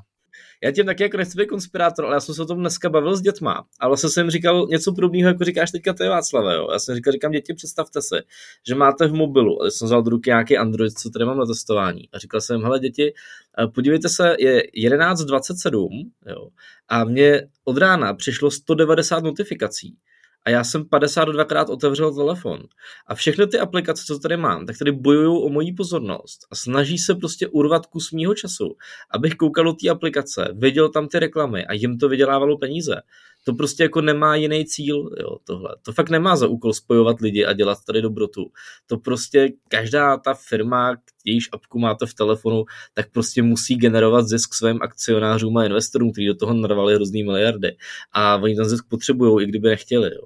já 0.64 0.72
tím 0.72 0.86
taky 0.86 1.04
jako 1.04 1.18
nechci 1.18 1.38
být 1.38 1.48
konspirátor, 1.48 2.06
ale 2.06 2.16
já 2.16 2.20
jsem 2.20 2.36
se 2.36 2.42
o 2.42 2.46
tom 2.46 2.60
dneska 2.60 2.90
bavil 2.90 3.16
s 3.16 3.22
dětma. 3.22 3.66
A 3.80 3.88
vlastně 3.88 4.10
jsem 4.10 4.30
říkal 4.30 4.68
něco 4.70 4.94
podobného, 4.94 5.28
jako 5.28 5.44
říkáš 5.44 5.72
teďka 5.72 5.94
ty 5.94 6.08
Václave. 6.08 6.56
Jo. 6.56 6.68
Já 6.72 6.80
jsem 6.80 6.96
říkal, 6.96 7.14
říkám, 7.14 7.32
děti, 7.32 7.54
představte 7.54 8.02
si, 8.02 8.16
že 8.68 8.76
máte 8.76 9.08
v 9.08 9.14
mobilu, 9.14 9.62
ale 9.62 9.72
jsem 9.72 9.86
vzal 9.86 10.04
do 10.04 10.10
ruky 10.10 10.30
nějaký 10.30 10.58
Android, 10.58 11.00
co 11.00 11.10
tady 11.10 11.26
mám 11.26 11.38
na 11.38 11.46
testování. 11.46 12.10
A 12.14 12.18
říkal 12.18 12.42
jsem, 12.42 12.62
hele 12.62 12.80
děti, 12.80 13.14
eh, 13.64 13.68
podívejte 13.68 14.10
se, 14.10 14.36
je 14.40 14.64
11.27 14.76 16.12
jo, 16.28 16.48
a 16.90 17.04
mě 17.04 17.48
od 17.64 17.78
rána 17.78 18.14
přišlo 18.14 18.52
190 18.52 19.24
notifikací 19.24 19.98
a 20.46 20.50
já 20.50 20.64
jsem 20.64 20.84
52krát 20.84 21.72
otevřel 21.72 22.16
telefon. 22.16 22.60
A 23.08 23.16
všechny 23.16 23.48
ty 23.48 23.60
aplikace, 23.60 24.04
co 24.06 24.20
tady 24.20 24.38
mám, 24.38 24.66
tak 24.66 24.78
tady 24.78 24.92
bojují 24.92 25.44
o 25.44 25.50
moji 25.50 25.74
pozornost 25.74 26.48
a 26.52 26.56
snaží 26.56 26.98
se 26.98 27.16
prostě 27.16 27.48
urvat 27.48 27.86
kus 27.86 28.12
mýho 28.12 28.36
času, 28.36 28.76
abych 29.12 29.36
koukal 29.36 29.64
do 29.64 29.74
té 29.74 29.90
aplikace, 29.90 30.50
viděl 30.54 30.90
tam 30.90 31.08
ty 31.08 31.20
reklamy 31.20 31.66
a 31.66 31.74
jim 31.74 31.98
to 31.98 32.10
vydělávalo 32.10 32.58
peníze. 32.58 32.96
To 33.50 33.56
prostě 33.56 33.84
jako 33.84 34.02
nemá 34.02 34.36
jiný 34.36 34.66
cíl, 34.66 35.10
jo, 35.20 35.38
tohle. 35.44 35.76
To 35.82 35.94
fakt 35.94 36.10
nemá 36.10 36.36
za 36.36 36.48
úkol 36.48 36.74
spojovat 36.74 37.20
lidi 37.22 37.46
a 37.46 37.54
dělat 37.54 37.78
tady 37.88 38.02
dobrotu. 38.02 38.46
To 38.88 38.98
prostě 38.98 39.50
každá 39.68 40.18
ta 40.18 40.34
firma, 40.34 40.96
jejíž 41.26 41.50
apku 41.52 41.80
máte 41.80 42.06
v 42.06 42.14
telefonu, 42.14 42.66
tak 42.94 43.12
prostě 43.12 43.42
musí 43.42 43.76
generovat 43.76 44.28
zisk 44.28 44.54
svým 44.54 44.80
akcionářům 44.82 45.58
a 45.58 45.66
investorům, 45.66 46.12
kteří 46.12 46.28
do 46.28 46.36
toho 46.36 46.54
narvali 46.54 46.96
hrozný 46.96 47.24
miliardy. 47.24 47.76
A 48.12 48.36
oni 48.36 48.56
ten 48.56 48.70
zisk 48.70 48.86
potřebují, 48.90 49.44
i 49.46 49.50
kdyby 49.50 49.70
nechtěli. 49.70 50.12
Jo. 50.16 50.24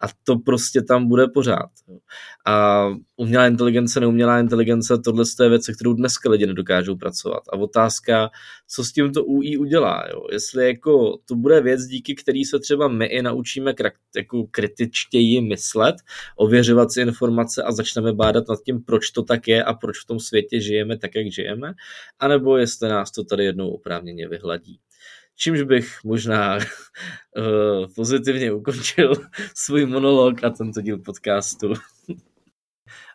A 0.00 0.06
to 0.24 0.36
prostě 0.36 0.82
tam 0.82 1.08
bude 1.08 1.26
pořád. 1.28 1.70
Jo. 1.88 1.98
A 2.46 2.86
umělá 3.16 3.46
inteligence, 3.46 4.00
neumělá 4.00 4.40
inteligence, 4.40 4.98
tohle 4.98 5.24
je 5.42 5.48
věc, 5.48 5.64
se 5.64 5.72
kterou 5.72 5.92
dneska 5.92 6.30
lidi 6.30 6.46
nedokážou 6.46 6.96
pracovat. 6.96 7.42
A 7.52 7.56
otázka, 7.56 8.30
co 8.68 8.84
s 8.84 8.92
tímto 8.92 9.24
UI 9.24 9.56
udělá. 9.56 10.04
Jo. 10.12 10.26
Jestli 10.32 10.66
jako 10.66 11.18
to 11.28 11.34
bude 11.34 11.60
věc, 11.60 11.80
díky 11.86 12.14
který 12.14 12.44
se 12.44 12.58
třeba 12.66 12.88
my 12.88 13.06
i 13.06 13.22
naučíme 13.22 13.74
jako 14.16 14.46
kritičtěji 14.50 15.40
myslet, 15.40 15.94
ověřovat 16.36 16.92
si 16.92 17.00
informace 17.00 17.62
a 17.62 17.72
začneme 17.72 18.12
bádat 18.12 18.44
nad 18.48 18.58
tím, 18.62 18.82
proč 18.82 19.10
to 19.10 19.22
tak 19.22 19.48
je 19.48 19.64
a 19.64 19.74
proč 19.74 19.96
v 20.04 20.06
tom 20.06 20.20
světě 20.20 20.60
žijeme 20.60 20.98
tak, 20.98 21.10
jak 21.14 21.32
žijeme, 21.32 21.72
anebo 22.18 22.56
jestli 22.56 22.88
nás 22.88 23.10
to 23.10 23.24
tady 23.24 23.44
jednou 23.44 23.70
oprávněně 23.70 24.28
vyhladí. 24.28 24.80
čímž 25.36 25.62
bych 25.62 26.04
možná 26.04 26.56
uh, 26.56 26.62
pozitivně 27.96 28.52
ukončil 28.52 29.12
svůj 29.54 29.86
monolog 29.86 30.44
a 30.44 30.50
tento 30.50 30.80
díl 30.80 30.98
podcastu. 30.98 31.72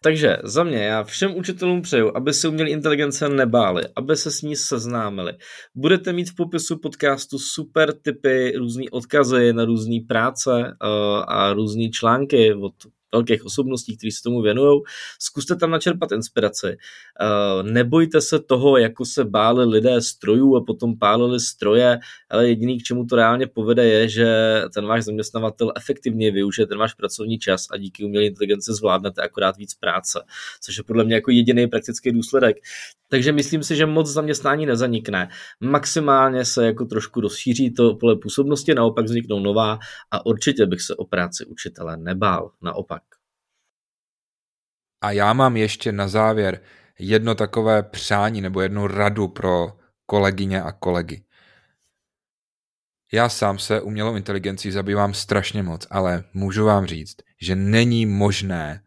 Takže 0.03 0.37
za 0.43 0.63
mě, 0.63 0.77
já 0.77 1.03
všem 1.03 1.35
učitelům 1.35 1.81
přeju, 1.81 2.17
aby 2.17 2.33
se 2.33 2.47
uměli 2.47 2.71
inteligence 2.71 3.29
nebáli, 3.29 3.83
aby 3.95 4.17
se 4.17 4.31
s 4.31 4.41
ní 4.41 4.55
seznámili. 4.55 5.33
Budete 5.75 6.13
mít 6.13 6.29
v 6.29 6.35
popisu 6.35 6.77
podcastu 6.77 7.39
super 7.39 7.93
typy, 7.93 8.53
různý 8.57 8.89
odkazy 8.89 9.53
na 9.53 9.65
různé 9.65 9.95
práce 10.07 10.51
uh, 10.51 11.23
a 11.27 11.53
různé 11.53 11.89
články 11.89 12.53
od 12.53 12.73
velkých 13.11 13.45
osobností, 13.45 13.97
kteří 13.97 14.11
se 14.11 14.23
tomu 14.23 14.41
věnují. 14.41 14.81
Zkuste 15.19 15.55
tam 15.55 15.71
načerpat 15.71 16.11
inspiraci. 16.11 16.67
Eh, 16.67 17.63
nebojte 17.63 18.21
se 18.21 18.39
toho, 18.39 18.77
jako 18.77 19.05
se 19.05 19.25
báli 19.25 19.65
lidé 19.65 20.01
strojů 20.01 20.55
a 20.55 20.63
potom 20.63 20.97
pálili 20.99 21.39
stroje, 21.39 21.99
ale 22.29 22.47
jediný, 22.47 22.79
k 22.79 22.83
čemu 22.83 23.05
to 23.05 23.15
reálně 23.15 23.47
povede, 23.47 23.85
je, 23.85 24.09
že 24.09 24.61
ten 24.73 24.85
váš 24.85 25.03
zaměstnavatel 25.03 25.71
efektivně 25.77 26.31
využije 26.31 26.67
ten 26.67 26.77
váš 26.77 26.93
pracovní 26.93 27.39
čas 27.39 27.65
a 27.71 27.77
díky 27.77 28.03
umělé 28.03 28.25
inteligenci 28.25 28.73
zvládnete 28.73 29.21
akorát 29.21 29.57
víc 29.57 29.73
práce, 29.73 30.23
což 30.61 30.77
je 30.77 30.83
podle 30.83 31.03
mě 31.03 31.15
jako 31.15 31.31
jediný 31.31 31.67
praktický 31.67 32.11
důsledek. 32.11 32.57
Takže 33.11 33.31
myslím 33.31 33.63
si, 33.63 33.75
že 33.75 33.85
moc 33.85 34.07
zaměstnání 34.07 34.65
nezanikne. 34.65 35.29
Maximálně 35.59 36.45
se 36.45 36.65
jako 36.65 36.85
trošku 36.85 37.21
rozšíří 37.21 37.71
to 37.71 37.95
pole 37.95 38.15
působnosti, 38.15 38.73
naopak 38.73 39.05
vzniknou 39.05 39.39
nová 39.39 39.79
a 40.11 40.25
určitě 40.25 40.65
bych 40.65 40.81
se 40.81 40.95
o 40.95 41.05
práci 41.05 41.45
učitele 41.45 41.97
nebál. 41.97 42.51
Naopak. 42.61 43.00
A 45.01 45.11
já 45.11 45.33
mám 45.33 45.57
ještě 45.57 45.91
na 45.91 46.07
závěr 46.07 46.61
jedno 46.99 47.35
takové 47.35 47.83
přání 47.83 48.41
nebo 48.41 48.61
jednu 48.61 48.87
radu 48.87 49.27
pro 49.27 49.73
kolegyně 50.05 50.61
a 50.61 50.71
kolegy. 50.71 51.23
Já 53.13 53.29
sám 53.29 53.59
se 53.59 53.81
umělou 53.81 54.15
inteligencí 54.15 54.71
zabývám 54.71 55.13
strašně 55.13 55.63
moc, 55.63 55.87
ale 55.89 56.23
můžu 56.33 56.65
vám 56.65 56.85
říct, 56.85 57.15
že 57.41 57.55
není 57.55 58.05
možné 58.05 58.83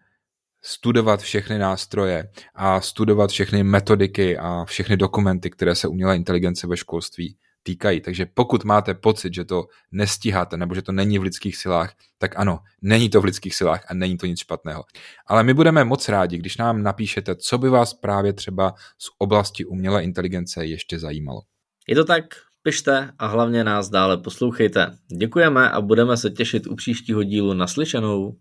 studovat 0.63 1.21
všechny 1.21 1.59
nástroje 1.59 2.31
a 2.55 2.81
studovat 2.81 3.31
všechny 3.31 3.63
metodiky 3.63 4.39
a 4.39 4.65
všechny 4.65 4.97
dokumenty, 4.97 5.51
které 5.51 5.75
se 5.75 5.89
umělé 5.89 6.17
inteligence 6.17 6.67
ve 6.67 6.77
školství 6.77 7.37
týkají. 7.65 8.01
Takže 8.01 8.27
pokud 8.35 8.65
máte 8.65 8.95
pocit, 8.95 9.35
že 9.35 9.45
to 9.45 9.65
nestíháte 9.93 10.57
nebo 10.57 10.75
že 10.75 10.83
to 10.83 10.93
není 10.93 11.19
v 11.19 11.23
lidských 11.23 11.57
silách, 11.57 11.95
tak 12.19 12.37
ano, 12.37 12.59
není 12.83 13.11
to 13.11 13.21
v 13.21 13.25
lidských 13.25 13.55
silách 13.55 13.85
a 13.89 13.95
není 13.95 14.17
to 14.17 14.27
nic 14.27 14.39
špatného. 14.39 14.85
Ale 15.27 15.43
my 15.43 15.55
budeme 15.55 15.85
moc 15.85 16.09
rádi, 16.09 16.39
když 16.39 16.57
nám 16.57 16.83
napíšete, 16.83 17.35
co 17.35 17.59
by 17.59 17.69
vás 17.69 17.95
právě 17.95 18.33
třeba 18.33 18.75
z 18.99 19.09
oblasti 19.19 19.65
umělé 19.65 20.05
inteligence 20.05 20.67
ještě 20.67 20.99
zajímalo. 20.99 21.43
Je 21.89 21.95
to 21.95 22.05
tak, 22.05 22.25
pište 22.63 23.11
a 23.19 23.27
hlavně 23.27 23.65
nás 23.65 23.89
dále 23.89 24.19
poslouchejte. 24.19 24.99
Děkujeme 25.19 25.71
a 25.71 25.81
budeme 25.81 26.17
se 26.17 26.31
těšit 26.31 26.67
u 26.67 26.75
příštího 26.75 27.23
dílu 27.23 27.55
naslyšenou. 27.55 28.37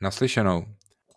Naslyšenou. 0.00 0.64